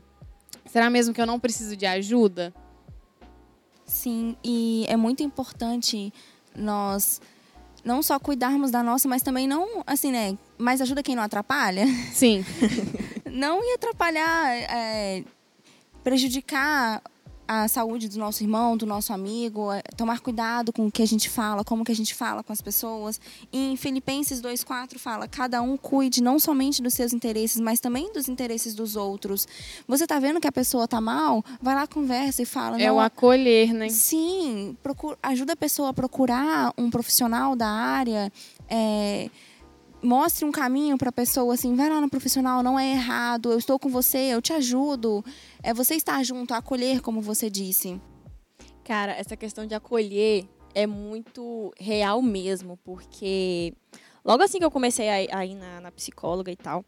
Será 0.66 0.90
mesmo 0.90 1.14
que 1.14 1.22
eu 1.22 1.26
não 1.26 1.40
preciso 1.40 1.76
de 1.76 1.88
ajuda? 1.88 2.54
Sim, 3.84 4.38
e 4.44 4.86
é 4.88 4.96
muito 4.96 5.24
importante 5.24 6.14
nós 6.56 7.20
não 7.84 8.04
só 8.04 8.20
cuidarmos 8.20 8.72
da 8.72 8.84
nossa, 8.84 9.08
mas 9.08 9.22
também 9.22 9.48
não, 9.48 9.84
assim, 9.86 10.12
né? 10.12 10.38
Mais 10.58 10.82
ajuda 10.82 11.04
quem 11.04 11.16
não 11.16 11.24
atrapalha. 11.24 11.86
Sim. 12.14 12.46
não 13.32 13.64
ia 13.64 13.76
atrapalhar, 13.76 14.56
é, 14.56 15.24
prejudicar 16.04 17.02
a 17.52 17.68
saúde 17.68 18.08
do 18.08 18.20
nosso 18.20 18.44
irmão, 18.44 18.78
do 18.78 18.86
nosso 18.86 19.12
amigo, 19.12 19.72
é, 19.72 19.82
tomar 19.98 20.20
cuidado 20.20 20.72
com 20.72 20.86
o 20.86 20.92
que 20.92 21.02
a 21.02 21.08
gente 21.08 21.28
fala, 21.28 21.64
como 21.64 21.84
que 21.84 21.92
a 21.92 21.96
gente 21.96 22.14
fala 22.14 22.44
com 22.44 22.54
as 22.54 22.62
pessoas. 22.62 23.20
Em 23.52 23.76
Filipenses 23.76 24.40
2:4 24.40 25.00
fala: 25.00 25.28
"Cada 25.28 25.60
um 25.60 25.76
cuide 25.76 26.22
não 26.22 26.38
somente 26.38 26.80
dos 26.80 26.94
seus 26.94 27.12
interesses, 27.12 27.60
mas 27.60 27.80
também 27.80 28.14
dos 28.14 28.30
interesses 28.30 28.76
dos 28.76 28.96
outros". 28.96 29.48
Você 29.88 30.06
tá 30.06 30.20
vendo 30.20 30.40
que 30.40 30.48
a 30.48 30.52
pessoa 30.52 30.88
tá 30.88 31.02
mal? 31.02 31.44
Vai 31.60 31.74
lá 31.74 31.88
conversa 31.88 32.44
e 32.44 32.46
fala: 32.46 32.80
É 32.80 32.92
o 32.92 33.00
acolher, 33.00 33.74
né? 33.74 33.90
Sim, 33.90 34.78
procura, 34.84 35.18
ajuda 35.24 35.54
a 35.54 35.58
pessoa 35.58 35.90
a 35.90 35.94
procurar 35.94 36.72
um 36.78 36.92
profissional 36.92 37.56
da 37.56 37.68
área, 37.68 38.32
é, 38.70 39.28
mostre 40.02 40.46
um 40.46 40.52
caminho 40.52 40.98
para 40.98 41.10
a 41.10 41.12
pessoa 41.12 41.54
assim, 41.54 41.76
vai 41.76 41.90
lá 41.90 42.00
no 42.00 42.10
profissional, 42.10 42.64
não 42.64 42.80
é 42.80 42.92
errado, 42.92 43.52
eu 43.52 43.58
estou 43.58 43.78
com 43.78 43.90
você, 43.90 44.18
eu 44.18 44.42
te 44.42 44.54
ajudo. 44.54 45.24
É 45.62 45.74
você 45.74 45.96
estar 45.96 46.24
junto, 46.24 46.54
acolher, 46.54 47.02
como 47.02 47.22
você 47.22 47.50
disse. 47.50 48.00
Cara, 48.84 49.12
essa 49.14 49.38
questão 49.38 49.66
de 49.66 49.76
acolher 49.76 50.46
é 50.74 50.88
muito 50.88 51.74
real 51.80 52.22
mesmo, 52.22 52.78
porque 52.84 53.74
logo 54.24 54.44
assim 54.44 54.60
que 54.60 54.66
eu 54.66 54.72
comecei 54.72 55.10
a, 55.10 55.46
ir 55.46 55.56
na, 55.56 55.82
na 55.82 55.92
psicóloga 55.92 56.52
e 56.52 56.56
tal, 56.56 56.84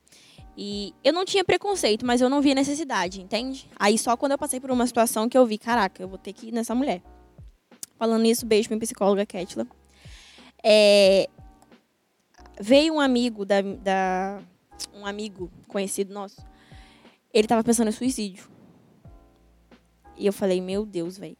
e 0.57 0.93
eu 1.03 1.13
não 1.13 1.25
tinha 1.25 1.43
preconceito, 1.43 2.05
mas 2.05 2.21
eu 2.21 2.29
não 2.29 2.41
via 2.41 2.55
necessidade, 2.55 3.21
entende? 3.21 3.69
Aí 3.77 3.97
só 3.97 4.17
quando 4.17 4.33
eu 4.33 4.37
passei 4.37 4.59
por 4.59 4.71
uma 4.71 4.85
situação 4.85 5.29
que 5.29 5.37
eu 5.37 5.45
vi, 5.45 5.57
caraca, 5.57 6.01
eu 6.01 6.07
vou 6.07 6.17
ter 6.17 6.33
que 6.33 6.47
ir 6.47 6.51
nessa 6.51 6.75
mulher. 6.75 7.01
Falando 7.97 8.25
isso, 8.25 8.45
beijo 8.45 8.69
minha 8.69 8.79
psicóloga, 8.79 9.25
Ketla. 9.25 9.67
É, 10.63 11.29
veio 12.59 12.93
um 12.93 12.99
amigo 12.99 13.45
da, 13.45 13.61
da, 13.61 14.41
um 14.93 15.05
amigo 15.05 15.51
conhecido 15.67 16.13
nosso. 16.13 16.45
Ele 17.33 17.47
tava 17.47 17.63
pensando 17.63 17.89
em 17.89 17.93
suicídio. 17.93 18.49
E 20.17 20.25
eu 20.25 20.33
falei, 20.33 20.61
meu 20.61 20.85
Deus, 20.85 21.17
velho. 21.17 21.37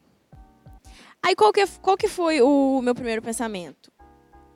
Aí 1.22 1.36
qual 1.36 1.52
que, 1.52 1.64
qual 1.80 1.96
que 1.96 2.08
foi 2.08 2.40
o 2.42 2.80
meu 2.82 2.94
primeiro 2.94 3.22
pensamento? 3.22 3.92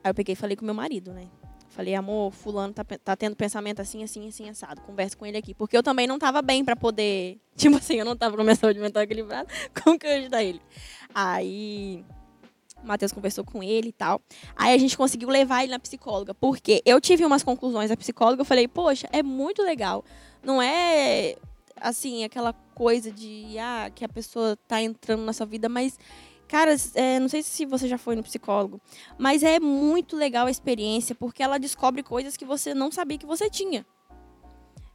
Aí 0.02 0.10
eu 0.10 0.14
peguei 0.14 0.32
e 0.32 0.36
falei 0.36 0.56
com 0.56 0.64
meu 0.64 0.74
marido, 0.74 1.12
né? 1.12 1.28
Falei, 1.68 1.94
amor, 1.94 2.32
fulano 2.32 2.72
tá, 2.72 2.82
tá 2.82 3.14
tendo 3.14 3.36
pensamento 3.36 3.80
assim, 3.80 4.02
assim, 4.02 4.26
assim, 4.28 4.48
assado. 4.48 4.80
Conversa 4.80 5.14
com 5.14 5.26
ele 5.26 5.36
aqui. 5.36 5.54
Porque 5.54 5.76
eu 5.76 5.82
também 5.82 6.06
não 6.06 6.18
tava 6.18 6.40
bem 6.40 6.64
para 6.64 6.74
poder. 6.74 7.38
Tipo 7.54 7.76
assim, 7.76 7.96
eu 7.96 8.04
não 8.04 8.16
tava 8.16 8.36
com 8.36 8.42
minha 8.42 8.56
saúde 8.56 8.80
mental 8.80 9.02
equilibrada. 9.02 9.46
Como 9.84 9.98
que 9.98 10.06
eu 10.06 10.12
ajudar 10.12 10.42
ele? 10.42 10.60
Aí 11.14 12.02
o 12.82 12.86
Matheus 12.86 13.12
conversou 13.12 13.44
com 13.44 13.62
ele 13.62 13.88
e 13.88 13.92
tal. 13.92 14.20
Aí 14.54 14.74
a 14.74 14.78
gente 14.78 14.96
conseguiu 14.96 15.28
levar 15.28 15.62
ele 15.62 15.72
na 15.72 15.78
psicóloga. 15.78 16.34
Porque 16.34 16.82
eu 16.84 17.00
tive 17.00 17.24
umas 17.24 17.42
conclusões 17.42 17.90
da 17.90 17.96
psicóloga. 17.96 18.42
Eu 18.42 18.44
falei, 18.44 18.68
poxa, 18.68 19.08
é 19.12 19.22
muito 19.22 19.62
legal. 19.62 20.04
Não 20.42 20.60
é 20.60 21.36
assim, 21.80 22.24
aquela 22.24 22.52
coisa 22.74 23.10
de 23.10 23.58
ah, 23.58 23.90
que 23.94 24.04
a 24.04 24.08
pessoa 24.08 24.56
tá 24.68 24.80
entrando 24.80 25.22
na 25.22 25.32
sua 25.32 25.46
vida, 25.46 25.68
mas. 25.68 25.98
Cara, 26.48 26.76
é, 26.94 27.18
não 27.18 27.28
sei 27.28 27.42
se 27.42 27.66
você 27.66 27.88
já 27.88 27.98
foi 27.98 28.14
no 28.14 28.22
psicólogo, 28.22 28.80
mas 29.18 29.42
é 29.42 29.58
muito 29.58 30.16
legal 30.16 30.46
a 30.46 30.50
experiência, 30.50 31.12
porque 31.12 31.42
ela 31.42 31.58
descobre 31.58 32.04
coisas 32.04 32.36
que 32.36 32.44
você 32.44 32.72
não 32.72 32.92
sabia 32.92 33.18
que 33.18 33.26
você 33.26 33.50
tinha. 33.50 33.84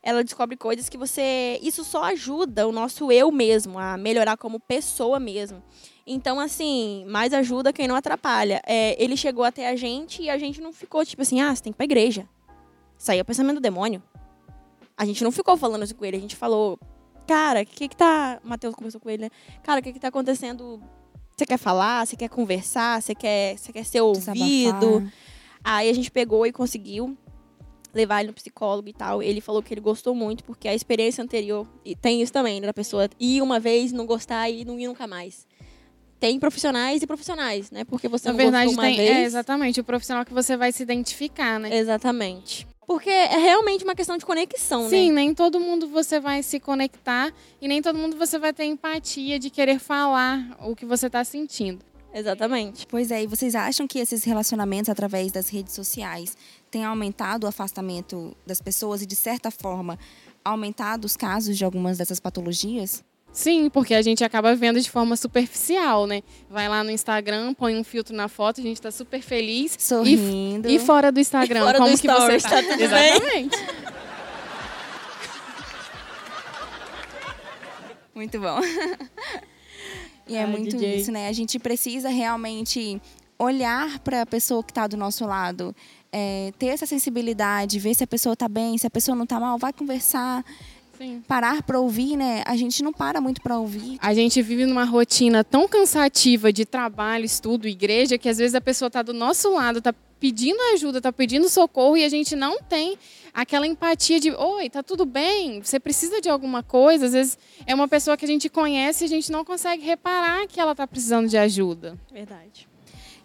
Ela 0.02 0.24
descobre 0.24 0.56
coisas 0.56 0.88
que 0.88 0.98
você. 0.98 1.60
Isso 1.62 1.84
só 1.84 2.06
ajuda 2.06 2.68
o 2.68 2.72
nosso 2.72 3.12
eu 3.12 3.32
mesmo 3.32 3.78
a 3.78 3.98
melhorar 3.98 4.38
como 4.38 4.62
pessoa 4.62 5.20
mesmo. 5.20 5.62
Então, 6.06 6.40
assim, 6.40 7.06
mais 7.08 7.34
ajuda 7.34 7.72
quem 7.72 7.88
não 7.88 7.96
atrapalha. 7.96 8.62
É, 8.66 9.02
ele 9.02 9.16
chegou 9.16 9.44
até 9.44 9.70
a 9.70 9.76
gente 9.76 10.24
e 10.24 10.30
a 10.30 10.38
gente 10.38 10.60
não 10.60 10.74
ficou 10.74 11.06
tipo 11.06 11.22
assim, 11.22 11.42
ah, 11.42 11.56
você 11.56 11.64
tem 11.64 11.72
que 11.72 11.76
ir 11.76 11.78
pra 11.78 11.86
igreja. 11.86 12.28
Isso 12.98 13.12
aí 13.12 13.20
é 13.20 13.22
o 13.22 13.26
pensamento 13.26 13.56
do 13.56 13.62
demônio. 13.62 14.02
A 14.98 15.06
gente 15.06 15.24
não 15.24 15.32
ficou 15.32 15.58
falando 15.58 15.84
isso 15.84 15.96
com 15.96 16.06
ele, 16.06 16.18
a 16.18 16.20
gente 16.20 16.36
falou, 16.36 16.80
cara, 17.28 17.62
o 17.62 17.66
que 17.66 17.88
que 17.88 17.96
tá. 17.96 18.40
Matheus 18.44 18.76
conversou 18.76 19.00
com 19.00 19.10
ele, 19.10 19.24
né? 19.24 19.30
Cara, 19.64 19.80
o 19.80 19.84
que 19.84 19.94
que 19.94 20.00
tá 20.00 20.10
acontecendo? 20.10 20.82
Você 21.36 21.46
quer 21.46 21.58
falar? 21.58 22.06
Você 22.06 22.16
quer 22.16 22.30
conversar? 22.30 23.02
Você 23.02 23.16
quer, 23.16 23.58
você 23.58 23.72
quer 23.72 23.86
ser 23.86 24.02
ouvido? 24.02 24.20
Desabafar. 24.30 25.14
Aí 25.64 25.90
a 25.90 25.94
gente 25.94 26.12
pegou 26.12 26.46
e 26.46 26.52
conseguiu 26.52 27.18
levar 27.94 28.22
ele 28.22 28.28
no 28.28 28.34
psicólogo 28.34 28.90
e 28.90 28.94
tal. 28.94 29.22
Ele 29.22 29.42
falou 29.42 29.62
que 29.62 29.74
ele 29.74 29.82
gostou 29.82 30.16
muito, 30.16 30.44
porque 30.44 30.68
a 30.68 30.74
experiência 30.74 31.24
anterior. 31.24 31.68
E 31.86 31.96
tem 31.96 32.22
isso 32.22 32.34
também, 32.34 32.60
né? 32.60 32.68
Da 32.68 32.74
pessoa 32.74 33.10
ir 33.20 33.42
uma 33.42 33.60
vez, 33.60 33.92
não 33.92 34.06
gostar 34.06 34.50
e 34.50 34.66
não 34.66 34.80
ir 34.80 34.88
nunca 34.88 35.08
mais 35.08 35.48
tem 36.22 36.40
profissionais 36.40 37.02
e 37.02 37.08
profissionais, 37.08 37.72
né? 37.72 37.84
Porque 37.84 38.08
você 38.08 38.28
Na 38.28 38.34
não 38.34 38.38
verdade, 38.38 38.76
tem, 38.78 38.96
vez... 38.96 39.10
é 39.10 39.24
exatamente 39.24 39.82
o 39.82 39.84
profissional 39.84 40.24
que 40.24 40.32
você 40.32 40.56
vai 40.56 40.72
se 40.72 40.84
identificar, 40.84 41.60
né? 41.60 41.76
Exatamente. 41.76 42.68
Porque 42.86 43.10
é 43.10 43.38
realmente 43.38 43.84
uma 43.84 43.96
questão 43.96 44.18
de 44.20 44.26
conexão, 44.26 44.84
Sim, 44.84 44.90
né? 44.90 44.98
Sim, 44.98 45.12
nem 45.14 45.34
todo 45.34 45.60
mundo 45.60 45.88
você 45.88 46.20
vai 46.20 46.44
se 46.44 46.60
conectar 46.60 47.34
e 47.60 47.68
nem 47.68 47.82
todo 47.82 47.98
mundo 47.98 48.18
você 48.18 48.38
vai 48.38 48.54
ter 48.54 48.66
empatia 48.66 49.40
de 49.40 49.50
querer 49.50 49.80
falar 49.80 50.56
o 50.62 50.76
que 50.76 50.86
você 50.86 51.08
está 51.08 51.24
sentindo. 51.24 51.84
Exatamente. 52.14 52.86
Pois 52.86 53.10
é, 53.10 53.24
e 53.24 53.28
vocês 53.28 53.56
acham 53.56 53.88
que 53.88 53.98
esses 53.98 54.24
relacionamentos 54.24 54.90
através 54.90 55.32
das 55.32 55.50
redes 55.50 55.74
sociais 55.74 56.38
têm 56.70 56.86
aumentado 56.86 57.46
o 57.46 57.48
afastamento 57.48 58.38
das 58.46 58.62
pessoas 58.62 59.02
e, 59.02 59.08
de 59.08 59.16
certa 59.16 59.50
forma, 59.50 59.98
aumentado 60.46 61.06
os 61.06 61.18
casos 61.18 61.58
de 61.58 61.66
algumas 61.66 61.98
dessas 61.98 62.20
patologias? 62.20 63.04
Sim, 63.34 63.70
porque 63.70 63.94
a 63.94 64.02
gente 64.02 64.24
acaba 64.24 64.54
vendo 64.56 64.80
de 64.80 64.90
forma 64.90 65.16
superficial, 65.16 66.06
né? 66.06 66.22
Vai 66.50 66.68
lá 66.68 66.84
no 66.84 66.92
Instagram, 66.92 67.54
põe 67.54 67.78
um 67.78 67.84
filtro 67.84 68.16
na 68.16 68.28
foto, 68.28 68.60
a 68.60 68.64
gente 68.64 68.76
está 68.76 68.92
super 68.92 69.22
feliz. 69.22 69.76
Sorrindo. 69.80 70.70
E, 70.70 70.76
e 70.76 70.80
fora 70.80 71.12
do 71.12 71.20
Instagram, 71.20 71.64
fora 71.66 71.78
como 71.78 71.92
do 71.92 71.98
que 71.98 72.08
stories, 72.10 72.44
você 72.44 72.50
tá? 72.50 72.62
tá 72.62 72.80
Exatamente. 72.80 73.58
Muito 78.14 78.40
bom. 78.40 78.60
e 80.28 80.36
é 80.36 80.44
Ai, 80.44 80.46
muito 80.46 80.76
DJ. 80.76 80.98
isso, 80.98 81.12
né? 81.12 81.28
A 81.30 81.32
gente 81.32 81.58
precisa 81.58 82.10
realmente 82.10 83.02
olhar 83.40 84.00
para 84.00 84.22
a 84.22 84.26
pessoa 84.26 84.62
que 84.64 84.72
está 84.72 84.86
do 84.86 84.96
nosso 84.96 85.26
lado, 85.26 85.76
é, 86.12 86.52
ter 86.60 86.68
essa 86.68 86.86
sensibilidade, 86.86 87.80
ver 87.80 87.96
se 87.96 88.04
a 88.04 88.08
pessoa 88.08 88.34
está 88.34 88.48
bem, 88.48 88.78
se 88.78 88.86
a 88.86 88.90
pessoa 88.90 89.16
não 89.16 89.24
está 89.24 89.40
mal, 89.40 89.58
vai 89.58 89.74
conversar. 89.74 90.46
Sim. 91.02 91.24
Parar 91.28 91.64
para 91.64 91.80
ouvir, 91.80 92.16
né? 92.16 92.44
A 92.46 92.56
gente 92.56 92.84
não 92.84 92.94
para 92.94 93.20
muito 93.20 93.42
para 93.42 93.58
ouvir. 93.58 93.98
A 94.00 94.14
gente 94.14 94.40
vive 94.40 94.68
numa 94.68 94.84
rotina 94.84 95.44
tão 95.44 95.68
cansativa 95.68 96.54
de 96.54 96.64
trabalho, 96.64 97.26
estudo, 97.26 97.68
igreja, 97.68 98.20
que 98.20 98.30
às 98.30 98.38
vezes 98.38 98.54
a 98.54 98.62
pessoa 98.62 98.86
está 98.86 99.02
do 99.02 99.12
nosso 99.12 99.52
lado, 99.52 99.80
está 99.80 99.96
pedindo 100.20 100.62
ajuda, 100.76 101.00
está 101.00 101.12
pedindo 101.12 101.50
socorro 101.50 101.98
e 101.98 102.04
a 102.04 102.10
gente 102.10 102.36
não 102.36 102.62
tem 102.62 103.00
aquela 103.34 103.66
empatia 103.66 104.20
de, 104.20 104.30
oi, 104.30 104.70
tá 104.70 104.84
tudo 104.84 105.04
bem? 105.04 105.64
Você 105.64 105.80
precisa 105.80 106.22
de 106.22 106.30
alguma 106.30 106.62
coisa? 106.62 107.08
Às 107.08 107.14
vezes 107.14 107.38
é 107.66 107.74
uma 107.74 107.88
pessoa 107.88 108.16
que 108.16 108.24
a 108.24 108.28
gente 108.28 108.48
conhece 108.48 109.04
e 109.04 109.06
a 109.06 109.10
gente 109.10 109.32
não 109.32 109.44
consegue 109.44 109.84
reparar 109.84 110.46
que 110.46 110.60
ela 110.60 110.74
está 110.74 110.86
precisando 110.86 111.28
de 111.28 111.36
ajuda. 111.36 111.98
Verdade. 112.14 112.70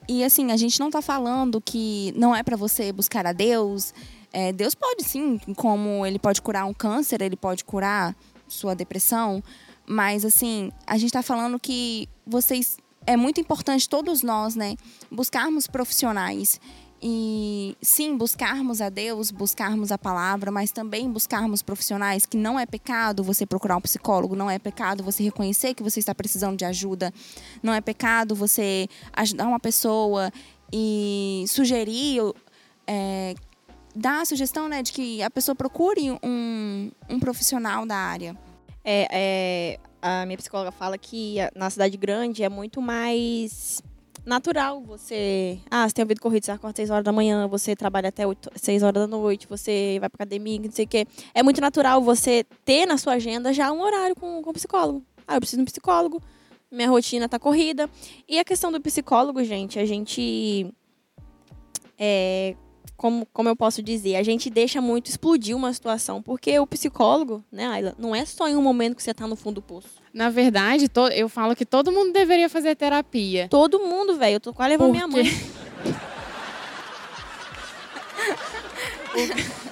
E 0.09 0.25
assim, 0.25 0.51
a 0.51 0.57
gente 0.57 0.81
não 0.81 0.87
está 0.87 1.03
falando 1.03 1.61
que 1.61 2.15
não 2.17 2.35
é 2.35 2.43
para 2.43 2.57
você 2.57 2.91
buscar 2.91 3.27
a 3.27 3.33
Deus. 3.33 3.93
É, 4.39 4.53
Deus 4.53 4.75
pode 4.75 5.03
sim, 5.03 5.39
como 5.57 6.05
ele 6.05 6.19
pode 6.19 6.43
curar 6.43 6.67
um 6.67 6.75
câncer, 6.75 7.23
ele 7.23 7.37
pode 7.37 7.65
curar 7.65 8.15
sua 8.47 8.75
depressão. 8.75 9.43
Mas 9.87 10.27
assim, 10.27 10.71
a 10.87 10.99
gente 10.99 11.07
está 11.07 11.23
falando 11.23 11.59
que 11.59 12.07
vocês 12.27 12.77
é 13.07 13.17
muito 13.17 13.41
importante 13.41 13.89
todos 13.89 14.23
nós, 14.23 14.55
né, 14.55 14.77
buscarmos 15.11 15.67
profissionais 15.67 16.61
e 17.01 17.75
sim 17.81 18.15
buscarmos 18.15 18.83
a 18.83 18.91
Deus, 18.91 19.31
buscarmos 19.31 19.91
a 19.91 19.97
palavra, 19.97 20.51
mas 20.51 20.71
também 20.71 21.11
buscarmos 21.11 21.63
profissionais 21.63 22.27
que 22.27 22.37
não 22.37 22.61
é 22.61 22.67
pecado 22.67 23.25
você 23.25 23.47
procurar 23.47 23.79
um 23.79 23.81
psicólogo, 23.81 24.37
não 24.37 24.51
é 24.51 24.59
pecado 24.59 25.03
você 25.03 25.23
reconhecer 25.23 25.73
que 25.73 25.83
você 25.83 25.99
está 25.99 26.15
precisando 26.15 26.59
de 26.59 26.65
ajuda, 26.67 27.11
não 27.63 27.73
é 27.73 27.81
pecado 27.81 28.35
você 28.35 28.87
ajudar 29.15 29.49
uma 29.49 29.61
pessoa 29.61 30.31
e 30.71 31.43
sugerir, 31.49 32.21
é, 32.87 33.35
dar 33.97 34.21
a 34.21 34.25
sugestão 34.25 34.69
né, 34.69 34.83
de 34.83 34.93
que 34.93 35.23
a 35.23 35.31
pessoa 35.31 35.55
procure 35.55 36.13
um, 36.23 36.91
um 37.09 37.19
profissional 37.19 37.87
da 37.87 37.97
área. 37.97 38.37
É, 38.85 39.09
é, 39.11 39.81
a 40.01 40.27
minha 40.27 40.37
psicóloga 40.37 40.71
fala 40.71 40.97
que 40.97 41.37
na 41.55 41.71
cidade 41.71 41.97
grande 41.97 42.43
é 42.43 42.49
muito 42.49 42.81
mais 42.81 43.83
natural 44.25 44.83
você. 44.83 45.59
Ah, 45.71 45.89
você 45.89 45.95
tem 45.95 46.03
ouvido 46.03 46.21
corrida, 46.21 46.45
você 46.45 46.53
acorda 46.53 46.77
6 46.77 46.91
horas 46.91 47.05
da 47.05 47.13
manhã, 47.13 47.49
você 47.49 47.75
trabalha 47.75 48.09
até 48.09 48.27
8, 48.27 48.51
6 48.55 48.83
horas 48.83 49.03
da 49.03 49.07
noite, 49.07 49.47
você 49.49 49.99
vai 50.01 50.09
pra 50.09 50.25
academia, 50.25 50.61
não 50.61 50.71
sei 50.71 50.85
o 50.85 50.89
quê. 50.89 51.07
É 51.35 51.43
muito 51.43 51.61
natural 51.61 52.03
você 52.03 52.45
ter 52.65 52.87
na 52.87 52.99
sua 52.99 53.15
agenda 53.15 53.53
já 53.53 53.73
um 53.73 53.81
horário 53.81 54.15
com, 54.15 54.43
com 54.43 54.53
psicólogo. 54.53 55.03
Ah, 55.27 55.37
eu 55.37 55.41
preciso 55.41 55.59
de 55.59 55.63
um 55.63 55.67
psicólogo, 55.67 56.21
minha 56.71 56.89
rotina 56.89 57.29
tá 57.29 57.39
corrida. 57.39 57.89
E 58.29 58.39
a 58.39 58.45
questão 58.45 58.71
do 58.71 58.81
psicólogo, 58.81 59.43
gente, 59.43 59.79
a 59.79 59.85
gente. 59.85 60.73
É, 61.99 62.55
como, 62.97 63.27
como 63.33 63.49
eu 63.49 63.57
posso 63.57 63.83
dizer, 63.83 64.17
a 64.17 64.23
gente 64.23 64.49
deixa 64.49 64.81
muito 64.81 65.11
explodir 65.11 65.57
uma 65.57 65.73
situação, 65.73 66.23
porque 66.23 66.59
o 66.59 66.67
psicólogo, 66.67 67.45
né, 67.51 67.67
Ayla, 67.67 67.95
não 67.99 68.15
é 68.15 68.25
só 68.25 68.49
em 68.49 68.57
um 68.57 68.63
momento 68.63 68.97
que 68.97 69.03
você 69.03 69.11
está 69.11 69.27
no 69.27 69.37
fundo 69.37 69.57
do 69.57 69.63
poço. 69.63 69.89
Na 70.13 70.31
verdade, 70.31 70.87
eu 71.15 71.29
falo 71.29 71.55
que 71.55 71.67
todo 71.67 71.93
mundo 71.93 72.13
deveria 72.13 72.49
fazer 72.49 72.75
terapia. 72.75 73.49
Todo 73.49 73.81
mundo, 73.81 74.17
velho. 74.17 74.37
Eu 74.37 74.41
tô 74.41 74.55
quase 74.55 74.71
levando 74.71 74.93
minha 74.93 75.07
mãe. 75.07 75.25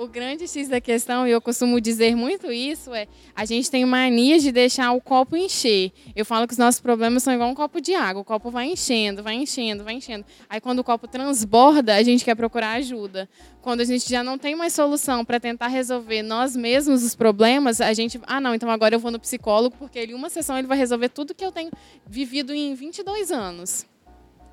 O 0.00 0.06
grande 0.06 0.46
X 0.46 0.68
da 0.68 0.80
questão, 0.80 1.26
e 1.26 1.32
eu 1.32 1.40
costumo 1.40 1.80
dizer 1.80 2.14
muito 2.14 2.52
isso, 2.52 2.94
é 2.94 3.08
a 3.34 3.44
gente 3.44 3.68
tem 3.68 3.84
mania 3.84 4.38
de 4.38 4.52
deixar 4.52 4.92
o 4.92 5.00
copo 5.00 5.36
encher. 5.36 5.90
Eu 6.14 6.24
falo 6.24 6.46
que 6.46 6.52
os 6.52 6.58
nossos 6.58 6.80
problemas 6.80 7.24
são 7.24 7.34
igual 7.34 7.50
um 7.50 7.54
copo 7.54 7.80
de 7.80 7.96
água. 7.96 8.22
O 8.22 8.24
copo 8.24 8.48
vai 8.48 8.66
enchendo, 8.66 9.24
vai 9.24 9.34
enchendo, 9.34 9.82
vai 9.82 9.94
enchendo. 9.94 10.24
Aí 10.48 10.60
quando 10.60 10.78
o 10.78 10.84
copo 10.84 11.08
transborda, 11.08 11.96
a 11.96 12.02
gente 12.04 12.24
quer 12.24 12.36
procurar 12.36 12.74
ajuda. 12.74 13.28
Quando 13.60 13.80
a 13.80 13.84
gente 13.84 14.08
já 14.08 14.22
não 14.22 14.38
tem 14.38 14.54
mais 14.54 14.72
solução 14.72 15.24
para 15.24 15.40
tentar 15.40 15.66
resolver 15.66 16.22
nós 16.22 16.54
mesmos 16.54 17.02
os 17.02 17.16
problemas, 17.16 17.80
a 17.80 17.92
gente, 17.92 18.20
ah 18.24 18.40
não, 18.40 18.54
então 18.54 18.70
agora 18.70 18.94
eu 18.94 19.00
vou 19.00 19.10
no 19.10 19.18
psicólogo, 19.18 19.74
porque 19.80 20.04
em 20.04 20.14
uma 20.14 20.30
sessão 20.30 20.56
ele 20.56 20.68
vai 20.68 20.78
resolver 20.78 21.08
tudo 21.08 21.34
que 21.34 21.44
eu 21.44 21.50
tenho 21.50 21.72
vivido 22.06 22.54
em 22.54 22.72
22 22.72 23.32
anos. 23.32 23.84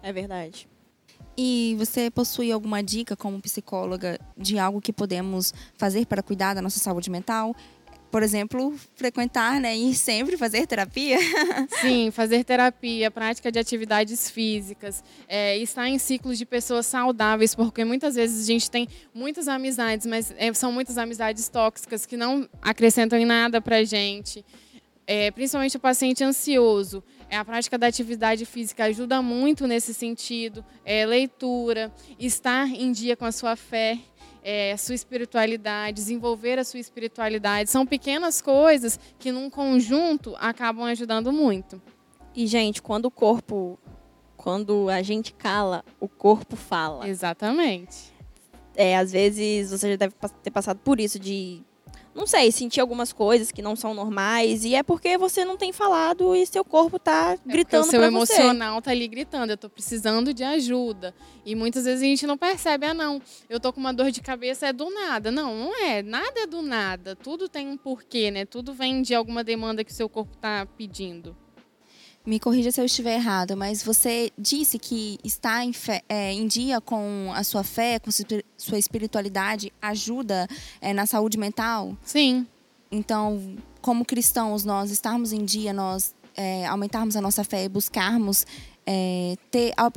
É 0.01 0.11
verdade. 0.11 0.67
E 1.37 1.75
você 1.77 2.09
possui 2.09 2.51
alguma 2.51 2.81
dica 2.81 3.15
como 3.15 3.41
psicóloga 3.41 4.17
de 4.37 4.57
algo 4.57 4.79
que 4.79 4.93
podemos 4.93 5.53
fazer 5.77 6.05
para 6.05 6.23
cuidar 6.23 6.53
da 6.53 6.61
nossa 6.61 6.79
saúde 6.79 7.09
mental? 7.09 7.55
Por 8.09 8.23
exemplo, 8.23 8.73
frequentar, 8.95 9.59
né, 9.59 9.75
ir 9.75 9.93
sempre 9.95 10.37
fazer 10.37 10.65
terapia? 10.65 11.17
Sim, 11.81 12.11
fazer 12.11 12.45
terapia, 12.45 13.11
prática 13.11 13.51
de 13.51 13.59
atividades 13.59 14.29
físicas, 14.29 15.03
é, 15.27 15.57
estar 15.57 15.89
em 15.89 15.97
ciclos 15.97 16.37
de 16.37 16.45
pessoas 16.45 16.85
saudáveis, 16.85 17.53
porque 17.53 17.83
muitas 17.83 18.15
vezes 18.15 18.45
a 18.45 18.47
gente 18.47 18.71
tem 18.71 18.87
muitas 19.13 19.49
amizades, 19.49 20.07
mas 20.07 20.33
é, 20.37 20.53
são 20.53 20.71
muitas 20.71 20.97
amizades 20.97 21.49
tóxicas 21.49 22.05
que 22.05 22.15
não 22.15 22.47
acrescentam 22.61 23.19
em 23.19 23.25
nada 23.25 23.59
para 23.59 23.77
a 23.77 23.83
gente. 23.83 24.45
É, 25.05 25.29
principalmente 25.31 25.75
o 25.75 25.79
paciente 25.79 26.23
ansioso. 26.23 27.03
É, 27.29 27.37
a 27.37 27.45
prática 27.45 27.77
da 27.77 27.87
atividade 27.87 28.45
física 28.45 28.85
ajuda 28.85 29.21
muito 29.21 29.67
nesse 29.67 29.93
sentido. 29.93 30.63
É, 30.83 31.05
leitura, 31.05 31.91
estar 32.19 32.67
em 32.67 32.91
dia 32.91 33.15
com 33.15 33.25
a 33.25 33.31
sua 33.31 33.55
fé, 33.55 33.97
é, 34.43 34.77
sua 34.77 34.93
espiritualidade, 34.93 35.95
desenvolver 35.95 36.59
a 36.59 36.63
sua 36.63 36.79
espiritualidade. 36.79 37.69
São 37.69 37.85
pequenas 37.85 38.41
coisas 38.41 38.99
que, 39.17 39.31
num 39.31 39.49
conjunto, 39.49 40.35
acabam 40.37 40.85
ajudando 40.85 41.33
muito. 41.33 41.81
E, 42.35 42.45
gente, 42.45 42.81
quando 42.81 43.05
o 43.05 43.11
corpo. 43.11 43.79
Quando 44.37 44.89
a 44.89 45.01
gente 45.01 45.33
cala, 45.33 45.83
o 45.99 46.07
corpo 46.07 46.55
fala. 46.55 47.09
Exatamente. 47.09 48.13
É, 48.75 48.95
às 48.95 49.11
vezes 49.11 49.71
você 49.71 49.91
já 49.91 49.95
deve 49.95 50.13
ter 50.43 50.51
passado 50.51 50.77
por 50.83 50.99
isso 50.99 51.17
de 51.17 51.63
não 52.15 52.25
sei, 52.25 52.49
sentir 52.49 52.79
algumas 52.79 53.11
coisas 53.11 53.51
que 53.51 53.61
não 53.61 53.75
são 53.75 53.93
normais. 53.93 54.63
E 54.63 54.73
é 54.73 54.81
porque 54.81 55.17
você 55.17 55.43
não 55.43 55.57
tem 55.57 55.73
falado 55.73 56.33
e 56.33 56.45
seu 56.45 56.63
corpo 56.63 56.97
tá 56.97 57.33
é 57.33 57.49
gritando 57.51 57.83
é 57.83 57.87
o 57.87 57.91
seu 57.91 58.03
emocional 58.03 58.81
tá 58.81 58.91
ali 58.91 59.07
gritando, 59.07 59.51
eu 59.51 59.57
tô 59.57 59.69
precisando 59.69 60.33
de 60.33 60.43
ajuda. 60.43 61.13
E 61.45 61.53
muitas 61.55 61.83
vezes 61.83 62.01
a 62.01 62.05
gente 62.05 62.25
não 62.25 62.37
percebe, 62.37 62.85
ah 62.85 62.93
não, 62.93 63.21
eu 63.49 63.59
tô 63.59 63.73
com 63.73 63.81
uma 63.81 63.93
dor 63.93 64.11
de 64.11 64.21
cabeça, 64.21 64.67
é 64.67 64.73
do 64.73 64.89
nada. 64.89 65.29
Não, 65.29 65.53
não 65.55 65.75
é, 65.75 66.01
nada 66.01 66.39
é 66.39 66.47
do 66.47 66.61
nada. 66.61 67.17
Tudo 67.17 67.49
tem 67.49 67.67
um 67.67 67.75
porquê, 67.75 68.31
né? 68.31 68.45
Tudo 68.45 68.73
vem 68.73 69.01
de 69.01 69.13
alguma 69.13 69.43
demanda 69.43 69.83
que 69.83 69.91
o 69.91 69.95
seu 69.95 70.07
corpo 70.07 70.37
tá 70.37 70.65
pedindo. 70.77 71.35
Me 72.25 72.39
corrija 72.39 72.71
se 72.71 72.81
eu 72.81 72.85
estiver 72.85 73.15
errado, 73.15 73.55
mas 73.55 73.83
você 73.83 74.31
disse 74.35 74.79
que 74.79 75.19
estar 75.23 75.63
em, 75.63 75.71
fé, 75.71 76.01
é, 76.09 76.33
em 76.33 76.47
dia 76.47 76.81
com 76.81 77.31
a 77.35 77.43
sua 77.43 77.63
fé, 77.63 77.99
com 77.99 78.09
sua 78.57 78.79
espiritualidade, 78.79 79.71
ajuda 79.79 80.47
é, 80.81 80.91
na 80.91 81.05
saúde 81.05 81.37
mental? 81.37 81.95
Sim. 82.03 82.47
Então, 82.91 83.55
como 83.79 84.03
cristãos, 84.03 84.65
nós 84.65 84.89
estarmos 84.89 85.31
em 85.31 85.45
dia, 85.45 85.71
nós 85.71 86.15
é, 86.35 86.65
aumentarmos 86.65 87.15
a 87.15 87.21
nossa 87.21 87.43
fé 87.43 87.65
e 87.65 87.69
buscarmos 87.69 88.45
é, 88.85 89.35
ter 89.51 89.73
a, 89.77 89.87
a, 89.87 89.91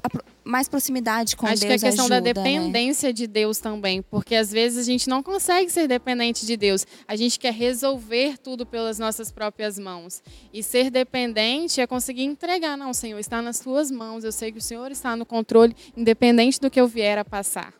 mais 0.48 0.68
proximidade 0.68 1.36
com 1.36 1.46
Acho 1.46 1.60
Deus. 1.60 1.74
Acho 1.74 1.80
que 1.80 1.86
a 1.86 1.90
questão 1.90 2.06
ajuda, 2.06 2.20
da 2.20 2.32
dependência 2.32 3.10
né? 3.10 3.12
de 3.12 3.26
Deus 3.26 3.58
também, 3.58 4.00
porque 4.00 4.34
às 4.34 4.50
vezes 4.50 4.78
a 4.78 4.82
gente 4.82 5.08
não 5.08 5.22
consegue 5.22 5.70
ser 5.70 5.86
dependente 5.86 6.46
de 6.46 6.56
Deus. 6.56 6.86
A 7.06 7.14
gente 7.14 7.38
quer 7.38 7.52
resolver 7.52 8.38
tudo 8.38 8.64
pelas 8.64 8.98
nossas 8.98 9.30
próprias 9.30 9.78
mãos. 9.78 10.22
E 10.52 10.62
ser 10.62 10.90
dependente 10.90 11.80
é 11.80 11.86
conseguir 11.86 12.24
entregar, 12.24 12.76
não, 12.76 12.94
Senhor, 12.94 13.18
está 13.18 13.42
nas 13.42 13.60
tuas 13.60 13.90
mãos. 13.90 14.24
Eu 14.24 14.32
sei 14.32 14.50
que 14.50 14.58
o 14.58 14.62
Senhor 14.62 14.90
está 14.90 15.14
no 15.14 15.26
controle, 15.26 15.76
independente 15.96 16.58
do 16.58 16.70
que 16.70 16.80
eu 16.80 16.88
vier 16.88 17.18
a 17.18 17.24
passar. 17.24 17.74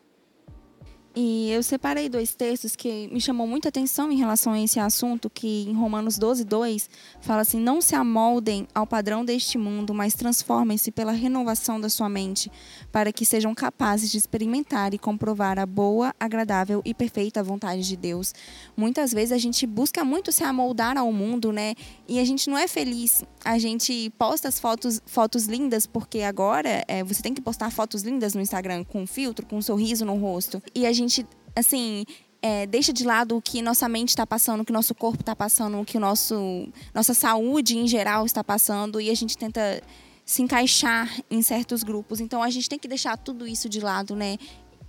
E 1.15 1.49
eu 1.49 1.63
separei 1.63 2.07
dois 2.07 2.35
textos 2.35 2.75
que 2.75 3.07
me 3.11 3.19
chamou 3.19 3.47
muita 3.47 3.69
atenção 3.69 4.11
em 4.11 4.15
relação 4.15 4.53
a 4.53 4.61
esse 4.61 4.79
assunto, 4.79 5.29
que 5.29 5.65
em 5.67 5.73
Romanos 5.73 6.19
12, 6.19 6.43
2, 6.43 6.89
fala 7.19 7.41
assim, 7.41 7.59
não 7.59 7.81
se 7.81 7.95
amoldem 7.95 8.67
ao 8.75 8.85
padrão 8.85 9.25
deste 9.25 9.57
mundo, 9.57 9.93
mas 9.93 10.13
transformem-se 10.13 10.91
pela 10.91 11.11
renovação 11.11 11.81
da 11.81 11.89
sua 11.89 12.07
mente, 12.07 12.51
para 12.91 13.11
que 13.11 13.25
sejam 13.25 13.55
capazes 13.55 14.11
de 14.11 14.17
experimentar 14.17 14.93
e 14.93 14.99
comprovar 14.99 15.57
a 15.57 15.65
boa, 15.65 16.13
agradável 16.19 16.81
e 16.85 16.93
perfeita 16.93 17.41
vontade 17.41 17.87
de 17.87 17.97
Deus. 17.97 18.33
Muitas 18.77 19.11
vezes 19.11 19.31
a 19.31 19.37
gente 19.37 19.65
busca 19.65 20.05
muito 20.05 20.31
se 20.31 20.43
amoldar 20.43 20.95
ao 20.95 21.11
mundo, 21.11 21.51
né? 21.51 21.73
E 22.07 22.19
a 22.19 22.23
gente 22.23 22.49
não 22.49 22.57
é 22.57 22.67
feliz. 22.67 23.23
A 23.43 23.57
gente 23.57 24.11
posta 24.17 24.47
as 24.47 24.59
fotos, 24.59 25.01
fotos 25.07 25.45
lindas, 25.45 25.87
porque 25.87 26.21
agora 26.21 26.83
é, 26.87 27.03
você 27.03 27.21
tem 27.21 27.33
que 27.33 27.41
postar 27.41 27.71
fotos 27.71 28.03
lindas 28.03 28.35
no 28.35 28.41
Instagram 28.41 28.83
com 28.83 29.07
filtro, 29.07 29.45
com 29.45 29.57
um 29.57 29.61
sorriso 29.61 30.05
no 30.05 30.15
rosto. 30.15 30.61
E 30.75 30.85
a 30.85 30.98
gente, 30.99 31.25
assim, 31.55 32.05
é, 32.41 32.65
deixa 32.65 32.91
de 32.93 33.03
lado 33.03 33.37
o 33.37 33.41
que 33.41 33.61
nossa 33.61 33.87
mente 33.89 34.09
está 34.09 34.25
passando, 34.25 34.61
o 34.61 34.65
que 34.65 34.71
nosso 34.71 34.93
corpo 34.93 35.21
está 35.21 35.35
passando, 35.35 35.79
o 35.79 35.85
que 35.85 35.97
o 35.97 35.99
nosso, 35.99 36.67
nossa 36.93 37.13
saúde 37.13 37.77
em 37.77 37.87
geral 37.87 38.25
está 38.25 38.43
passando, 38.43 38.99
e 38.99 39.09
a 39.09 39.15
gente 39.15 39.37
tenta 39.37 39.81
se 40.25 40.41
encaixar 40.41 41.09
em 41.29 41.41
certos 41.41 41.83
grupos. 41.83 42.19
Então 42.19 42.43
a 42.43 42.49
gente 42.49 42.69
tem 42.69 42.79
que 42.79 42.87
deixar 42.87 43.17
tudo 43.17 43.47
isso 43.47 43.67
de 43.67 43.79
lado, 43.79 44.15
né? 44.15 44.37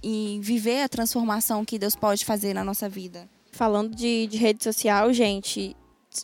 E 0.02 0.38
viver 0.42 0.82
a 0.82 0.88
transformação 0.88 1.64
que 1.64 1.78
Deus 1.78 1.94
pode 1.96 2.24
fazer 2.24 2.54
na 2.54 2.64
nossa 2.64 2.88
vida. 2.88 3.28
Falando 3.52 3.94
de, 3.94 4.26
de 4.26 4.36
rede 4.36 4.62
social, 4.62 5.12
gente. 5.12 5.76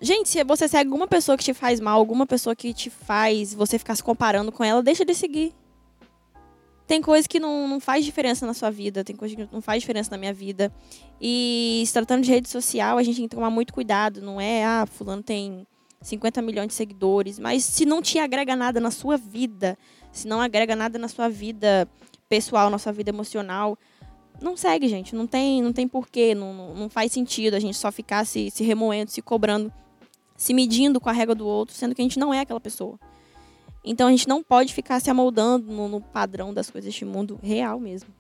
Gente, 0.03 0.29
se 0.29 0.43
você 0.45 0.67
segue 0.69 0.89
alguma 0.89 1.07
pessoa 1.07 1.37
que 1.39 1.45
te 1.45 1.55
faz 1.55 1.81
mal, 1.81 1.99
alguma 1.99 2.27
pessoa 2.27 2.57
que 2.57 2.75
te 2.75 2.91
faz 2.91 3.55
você 3.55 3.79
ficar 3.79 3.95
se 3.95 4.03
comparando 4.03 4.51
com 4.51 4.65
ela, 4.65 4.83
deixa 4.83 5.05
de 5.05 5.15
seguir 5.15 5.55
tem 6.87 7.03
coisa 7.03 7.29
que 7.29 7.41
não, 7.41 7.67
não 7.67 7.81
faz 7.81 8.05
diferença 8.05 8.47
na 8.47 8.55
sua 8.55 8.71
vida, 8.71 9.03
tem 9.03 9.17
coisa 9.17 9.35
que 9.35 9.49
não 9.53 9.61
faz 9.61 9.81
diferença 9.81 10.11
na 10.11 10.17
minha 10.17 10.33
vida. 10.33 10.73
E 11.21 11.83
se 11.85 11.93
tratando 11.93 12.23
de 12.23 12.31
rede 12.31 12.49
social, 12.49 12.97
a 12.97 13.03
gente 13.03 13.17
tem 13.17 13.29
que 13.29 13.35
tomar 13.35 13.51
muito 13.51 13.73
cuidado. 13.73 14.23
Não 14.23 14.41
é, 14.41 14.65
ah, 14.65 14.87
fulano 14.87 15.23
tem 15.23 15.67
50 16.01 16.41
milhões 16.43 16.69
de 16.69 16.75
seguidores. 16.75 17.39
Mas 17.41 17.65
se 17.65 17.85
não 17.85 18.01
te 18.01 18.19
agrega 18.21 18.55
nada 18.55 18.79
na 18.79 18.93
sua 18.93 19.17
vida, 19.17 19.77
se 20.13 20.29
não 20.29 20.41
agrega 20.41 20.77
nada 20.77 20.97
na 20.99 21.09
sua 21.09 21.29
vida 21.29 21.89
pessoal, 22.29 22.71
na 22.71 22.79
sua 22.79 22.93
vida 22.93 23.11
emocional, 23.11 23.77
não 24.41 24.57
segue, 24.57 24.87
gente. 24.87 25.15
Não 25.15 25.27
tem, 25.27 25.61
não 25.61 25.73
tem 25.73 25.89
porquê, 25.89 26.37
não, 26.37 26.55
não, 26.55 26.75
não 26.75 26.89
faz 26.89 27.11
sentido 27.11 27.55
a 27.55 27.61
gente 27.61 27.77
só 27.77 27.91
ficar 27.91 28.25
se, 28.25 28.49
se 28.51 28.63
remoendo, 28.63 29.11
se 29.11 29.21
cobrando, 29.21 29.73
se 30.37 30.55
medindo 30.55 31.01
com 31.01 31.09
a 31.09 31.13
régua 31.13 31.35
do 31.35 31.47
outro, 31.47 31.75
sendo 31.75 31.97
que 31.97 32.03
a 32.03 32.05
gente 32.05 32.19
não 32.19 32.33
é 32.33 32.41
aquela 32.41 32.61
pessoa. 32.61 32.97
Então 33.87 34.09
a 34.09 34.11
gente 34.11 34.29
não 34.29 34.43
pode 34.43 34.75
ficar 34.75 35.01
se 35.01 35.09
amoldando 35.09 35.73
no, 35.73 35.89
no 35.89 36.01
padrão 36.01 36.53
das 36.53 36.69
coisas 36.69 36.87
deste 36.87 37.05
mundo 37.05 37.39
real 37.41 37.79
mesmo. 37.79 38.11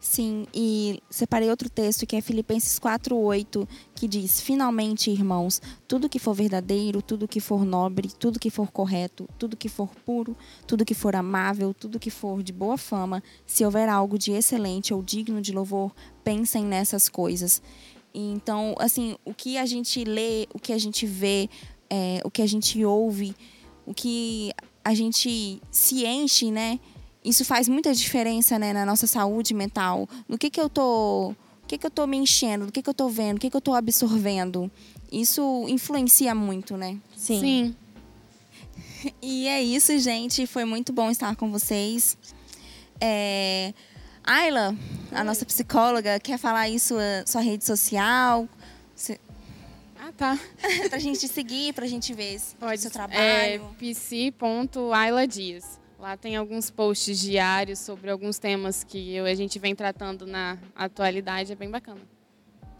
Sim, 0.00 0.46
e 0.54 1.02
separei 1.10 1.50
outro 1.50 1.68
texto 1.68 2.06
que 2.06 2.14
é 2.14 2.20
Filipenses 2.20 2.78
4:8, 2.78 3.66
que 3.96 4.06
diz: 4.06 4.40
"Finalmente, 4.40 5.10
irmãos, 5.10 5.60
tudo 5.88 6.08
que 6.08 6.20
for 6.20 6.34
verdadeiro, 6.34 7.02
tudo 7.02 7.26
que 7.26 7.40
for 7.40 7.64
nobre, 7.64 8.08
tudo 8.08 8.38
que 8.38 8.48
for 8.48 8.70
correto, 8.70 9.28
tudo 9.36 9.56
que 9.56 9.68
for 9.68 9.88
puro, 10.06 10.36
tudo 10.68 10.84
que 10.84 10.94
for 10.94 11.16
amável, 11.16 11.74
tudo 11.74 11.98
que 11.98 12.10
for 12.10 12.44
de 12.44 12.52
boa 12.52 12.78
fama, 12.78 13.22
se 13.44 13.64
houver 13.64 13.88
algo 13.88 14.16
de 14.16 14.30
excelente 14.30 14.94
ou 14.94 15.02
digno 15.02 15.40
de 15.40 15.52
louvor, 15.52 15.92
pensem 16.22 16.64
nessas 16.64 17.08
coisas." 17.08 17.60
Então, 18.14 18.74
assim, 18.78 19.16
o 19.24 19.34
que 19.34 19.58
a 19.58 19.66
gente 19.66 20.04
lê, 20.04 20.46
o 20.54 20.60
que 20.60 20.72
a 20.72 20.78
gente 20.78 21.06
vê, 21.06 21.50
é, 21.90 22.20
o 22.24 22.30
que 22.30 22.42
a 22.42 22.46
gente 22.46 22.84
ouve, 22.84 23.34
o 23.84 23.92
que 23.92 24.52
a 24.88 24.94
gente 24.94 25.60
se 25.70 26.06
enche, 26.06 26.50
né? 26.50 26.80
Isso 27.22 27.44
faz 27.44 27.68
muita 27.68 27.92
diferença, 27.92 28.58
né, 28.58 28.72
na 28.72 28.86
nossa 28.86 29.06
saúde 29.06 29.52
mental. 29.52 30.08
No 30.26 30.38
que 30.38 30.48
que 30.48 30.58
eu 30.58 30.70
tô, 30.70 31.34
o 31.62 31.66
que 31.66 31.76
que 31.76 31.86
eu 31.86 31.90
tô 31.90 32.06
me 32.06 32.16
enchendo, 32.16 32.64
do 32.64 32.72
que 32.72 32.80
que 32.80 32.88
eu 32.88 32.94
tô 32.94 33.06
vendo, 33.06 33.36
o 33.36 33.40
que 33.40 33.50
que 33.50 33.56
eu 33.56 33.60
tô 33.60 33.74
absorvendo. 33.74 34.70
Isso 35.12 35.66
influencia 35.68 36.34
muito, 36.34 36.74
né? 36.74 36.96
Sim. 37.14 37.38
Sim. 37.38 37.76
E 39.20 39.46
é 39.46 39.62
isso, 39.62 39.98
gente. 39.98 40.46
Foi 40.46 40.64
muito 40.64 40.90
bom 40.90 41.10
estar 41.10 41.36
com 41.36 41.52
vocês. 41.52 42.16
É... 42.98 43.74
Ayla, 44.24 44.74
a 45.12 45.22
nossa 45.22 45.44
psicóloga, 45.44 46.18
quer 46.18 46.38
falar 46.38 46.60
aí 46.60 46.80
sua, 46.80 47.24
sua 47.26 47.42
rede 47.42 47.62
social? 47.62 48.48
Ah, 50.08 50.12
tá. 50.16 50.38
pra 50.88 50.98
gente 50.98 51.20
te 51.20 51.28
seguir, 51.28 51.72
pra 51.74 51.86
gente 51.86 52.14
ver 52.14 52.40
o 52.54 52.56
Pode 52.60 52.80
seu 52.80 52.88
É, 52.88 52.92
trabalho. 52.92 53.74
pc.ayla 53.78 55.26
Dias. 55.26 55.78
Lá 55.98 56.16
tem 56.16 56.36
alguns 56.36 56.70
posts 56.70 57.18
diários 57.18 57.80
sobre 57.80 58.10
alguns 58.10 58.38
temas 58.38 58.84
que 58.84 59.14
eu- 59.14 59.24
a 59.26 59.34
gente 59.34 59.58
vem 59.58 59.74
tratando 59.74 60.26
na 60.26 60.56
atualidade. 60.74 61.52
É 61.52 61.56
bem 61.56 61.70
bacana. 61.70 62.00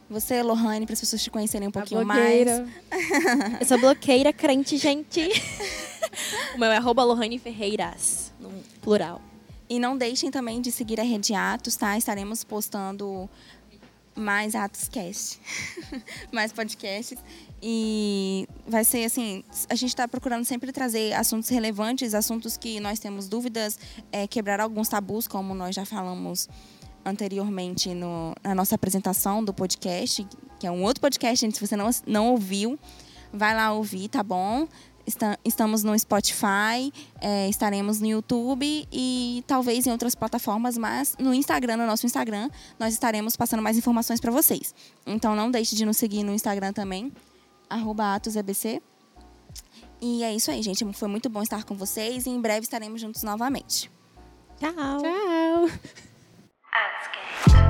Você, 0.09 0.43
Lohane, 0.43 0.87
para 0.87 0.95
as 0.95 1.01
pessoas 1.01 1.23
te 1.23 1.29
conhecerem 1.31 1.69
um 1.69 1.71
pouquinho 1.71 2.07
mais. 2.07 2.47
Eu 3.61 3.67
sou 3.67 3.79
bloqueira 3.79 4.33
crente, 4.33 4.79
gente. 4.79 5.21
o 6.55 6.59
meu 6.59 6.71
é 6.71 6.77
arroba 6.79 7.05
Lohane 7.05 7.39
Ferreiras, 7.39 8.33
no 8.41 8.51
plural. 8.81 9.21
E 9.69 9.79
não 9.79 9.99
deixem 9.99 10.31
também 10.31 10.63
de 10.63 10.73
seguir 10.73 10.99
a 10.99 11.03
Rede 11.03 11.35
Atos, 11.35 11.77
tá? 11.77 11.99
Estaremos 11.99 12.43
postando 12.43 13.29
mais 14.19 14.55
Atos 14.55 14.89
Cast, 14.89 15.41
mais 16.33 16.53
podcasts. 16.53 17.19
E 17.63 18.47
vai 18.67 18.85
ser 18.85 19.05
assim, 19.05 19.43
a 19.69 19.75
gente 19.75 19.91
está 19.91 20.07
procurando 20.07 20.45
sempre 20.45 20.71
trazer 20.73 21.13
assuntos 21.15 21.49
relevantes, 21.49 22.15
assuntos 22.15 22.57
que 22.57 22.79
nós 22.81 22.99
temos 22.99 23.29
dúvidas, 23.29 23.79
é, 24.13 24.27
quebrar 24.27 24.61
alguns 24.61 24.89
tabus, 24.89 25.27
como 25.27 25.55
nós 25.55 25.75
já 25.75 25.85
falamos 25.85 26.49
anteriormente 27.05 27.95
no- 27.95 28.35
na 28.45 28.55
nossa 28.55 28.75
apresentação 28.75 29.43
do 29.43 29.53
podcast, 29.55 30.27
que 30.59 30.67
é 30.67 30.71
um 30.71 30.83
outro 30.83 31.01
podcast, 31.01 31.45
gente, 31.45 31.57
se 31.59 31.67
você 31.67 31.77
não, 31.77 31.89
não 32.07 32.29
ouviu, 32.33 32.79
vai 33.33 33.55
lá 33.55 33.73
ouvir, 33.73 34.09
tá 34.09 34.23
bom? 34.23 34.69
Esta- 35.09 35.39
Estamos 35.43 35.83
no 35.83 35.99
Spotify, 35.99 36.93
é, 37.19 37.49
estaremos 37.49 37.99
no 37.99 38.07
YouTube 38.07 38.87
e 38.93 39.43
talvez 39.47 39.87
em 39.87 39.91
outras 39.91 40.15
plataformas, 40.15 40.77
mas 40.77 41.17
no 41.19 41.33
Instagram, 41.33 41.79
no 41.79 41.87
nosso 41.87 42.05
Instagram, 42.05 42.51
nós 42.79 42.93
estaremos 42.93 43.35
passando 43.35 43.63
mais 43.63 43.79
informações 43.79 44.21
para 44.21 44.31
vocês. 44.31 44.75
Então 45.07 45.35
não 45.35 45.51
deixe 45.51 45.75
de 45.75 45.87
nos 45.87 45.97
seguir 45.97 46.23
no 46.25 46.33
Instagram 46.33 46.75
também, 46.75 47.11
arroba 47.71 48.15
AtosEBC. 48.17 48.83
E 50.01 50.23
é 50.23 50.35
isso 50.35 50.51
aí, 50.51 50.63
gente. 50.63 50.85
Foi 50.93 51.09
muito 51.09 51.29
bom 51.31 51.43
estar 51.43 51.65
com 51.65 51.75
vocês 51.75 52.27
e 52.27 52.31
em 52.31 52.41
breve 52.41 52.61
estaremos 52.65 53.01
juntos 53.01 53.23
novamente. 53.23 53.91
Tchau. 54.61 54.73
Tchau! 57.51 57.68